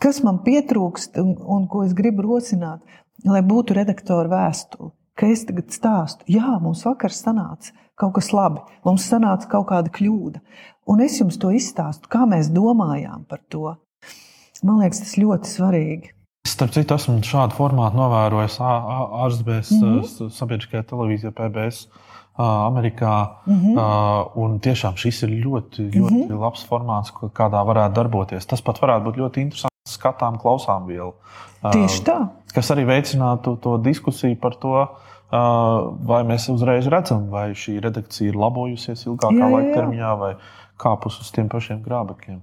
kas 0.00 0.22
man 0.24 0.40
pietrūkst 0.46 1.20
un, 1.20 1.34
un 1.36 1.68
ko 1.68 1.84
es 1.84 1.92
gribu 1.96 2.24
rosināt, 2.24 2.80
lai 3.28 3.44
būtu 3.44 3.76
redaktora 3.76 4.32
vēstule 4.32 4.94
ka 5.20 5.28
es 5.28 5.42
tagad 5.44 5.68
stāstu, 5.74 6.24
jā, 6.32 6.54
mums 6.64 6.86
vakar 6.88 7.12
sanāca 7.12 7.74
kaut 8.00 8.14
kas 8.16 8.30
labi, 8.32 8.62
mums 8.86 9.04
sanāca 9.04 9.50
kaut 9.52 9.66
kāda 9.68 9.92
kļūda. 9.92 10.40
Un 10.88 11.02
es 11.04 11.18
jums 11.20 11.36
to 11.40 11.50
izstāstu, 11.52 12.08
kā 12.08 12.24
mēs 12.28 12.48
domājām 12.54 13.26
par 13.28 13.42
to. 13.52 13.74
Man 14.64 14.80
liekas, 14.80 15.02
tas 15.04 15.18
ļoti 15.20 15.50
svarīgi. 15.50 16.14
Starp 16.48 16.72
citu, 16.72 16.96
esmu 16.96 17.18
šādu 17.24 17.56
formātu 17.56 17.98
novērojis 18.00 18.56
ārzemēs, 18.64 19.72
mm 19.76 19.82
-hmm. 19.82 20.30
sabiedriskajā 20.36 20.86
televīzijā, 20.88 21.32
PBS. 21.36 21.88
Amerikā. 22.40 23.36
Mm 23.46 23.56
-hmm. 23.60 24.30
Un 24.34 24.60
tiešām 24.60 24.96
šis 24.96 25.22
ir 25.22 25.28
ļoti, 25.28 25.90
ļoti 25.90 26.14
mm 26.14 26.28
-hmm. 26.28 26.40
labs 26.40 26.66
formāts, 26.70 27.12
kādā 27.12 27.64
varētu 27.66 27.94
darboties. 27.94 28.46
Tas 28.46 28.62
pat 28.62 28.80
varētu 28.80 29.04
būt 29.04 29.16
ļoti 29.16 29.40
interesants 29.40 29.92
skatām, 29.92 30.38
klausām 30.38 30.86
vielu. 30.86 31.12
Tieši 31.72 32.02
tā. 32.04 32.28
Kas 32.54 32.70
arī 32.70 32.86
veicinātu 32.86 33.56
to 33.56 33.76
diskusiju 33.76 34.36
par 34.40 34.54
to, 34.54 34.88
vai 36.06 36.22
mēs 36.24 36.52
uzreiz 36.52 36.86
redzam, 36.86 37.28
vai 37.30 37.50
šī 37.50 37.80
redakcija 37.80 38.28
ir 38.28 38.36
labojusies 38.36 39.06
ilgākā 39.06 39.34
jā, 39.34 39.38
jā, 39.38 39.48
jā. 39.48 39.56
laika 39.56 39.74
termiņā, 39.74 40.18
vai 40.18 40.34
kāpus 40.78 41.20
uz 41.20 41.30
tiem 41.30 41.48
pašiem 41.48 41.82
grābekļiem. 41.82 42.40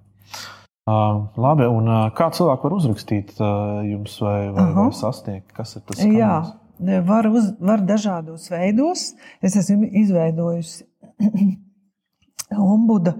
Uh, 0.87 1.25
labi, 1.35 1.65
un 1.67 1.89
uh, 1.91 2.05
kā 2.15 2.29
cilvēki 2.31 2.63
var 2.63 2.73
uzrakstīt 2.77 3.31
uh, 3.41 3.81
jums 3.83 4.13
vai, 4.23 4.37
vai, 4.55 4.69
vai 4.71 4.85
sasniegt? 4.95 5.49
Kas 5.51 5.75
ir 5.75 5.81
tas? 5.83 5.99
Kanāls? 5.99 6.53
Jā, 6.79 7.01
var, 7.09 7.27
uz, 7.27 7.49
var 7.59 7.83
dažādos 7.83 8.45
veidos. 8.53 9.09
Es 9.43 9.57
esmu 9.59 9.89
izveidojusi 9.99 10.87
ombuda, 12.71 13.17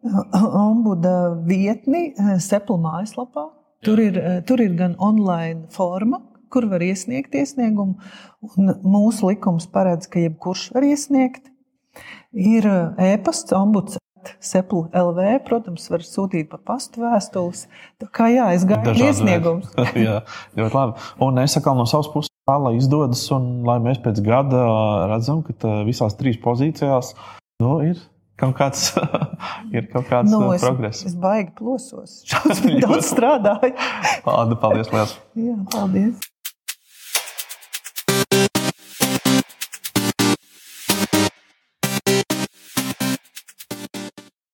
ombuda 0.64 1.14
vietni 1.44 2.14
Seplu 2.40 2.78
mājaslapā. 2.80 3.50
Tur 3.84 4.00
ir, 4.00 4.16
tur 4.48 4.62
ir 4.64 4.72
gan 4.78 4.96
online 4.96 5.66
forma, 5.74 6.22
kur 6.48 6.64
var 6.70 6.80
iesniegt 6.86 7.36
iesniegumu. 7.36 7.98
Mūsu 8.88 9.34
likums 9.34 9.68
paredz, 9.68 10.08
ka 10.08 10.22
jebkurš 10.22 10.70
var 10.72 10.86
iesniegt. 10.88 11.50
Ir 12.32 12.64
e-pasts, 12.96 13.52
ombuds. 13.58 14.00
Seplu 14.42 14.86
LV, 14.92 15.40
protams, 15.46 15.88
var 15.92 16.04
sūtīt 16.06 16.50
pa 16.52 16.60
pastu 16.72 17.04
vēstules. 17.04 17.66
Tā 18.02 18.08
kā 18.14 18.28
jā, 18.32 18.50
es 18.56 18.66
gaidu 18.68 18.94
iesniegumus. 18.96 19.72
jā, 20.06 20.20
ļoti 20.58 20.78
labi. 20.78 21.10
Un 21.26 21.42
es 21.42 21.56
saku 21.56 21.74
no 21.78 21.86
savas 21.90 22.10
puses, 22.12 22.32
tā, 22.48 22.56
lai 22.62 22.76
izdodas 22.78 23.22
un 23.34 23.62
lai 23.68 23.78
mēs 23.82 24.02
pēc 24.04 24.22
gada 24.26 24.64
redzam, 25.12 25.44
ka 25.46 25.82
visās 25.86 26.18
trīs 26.18 26.40
pozīcijās 26.42 27.14
nu, 27.62 27.76
ir 27.86 28.00
kaut 28.40 28.56
kāds, 28.58 28.90
ir 29.76 29.86
kaut 29.92 30.08
kāds 30.10 30.32
nu, 30.32 30.44
es, 30.56 30.64
progress. 30.64 31.06
Es 31.06 31.16
baigi 31.18 31.52
plosos. 31.58 32.22
Daudz 32.82 33.12
strādāju. 33.12 33.74
Paldies, 34.26 34.92
liels. 34.94 35.16
Jā, 35.38 35.56
paldies. 35.72 36.31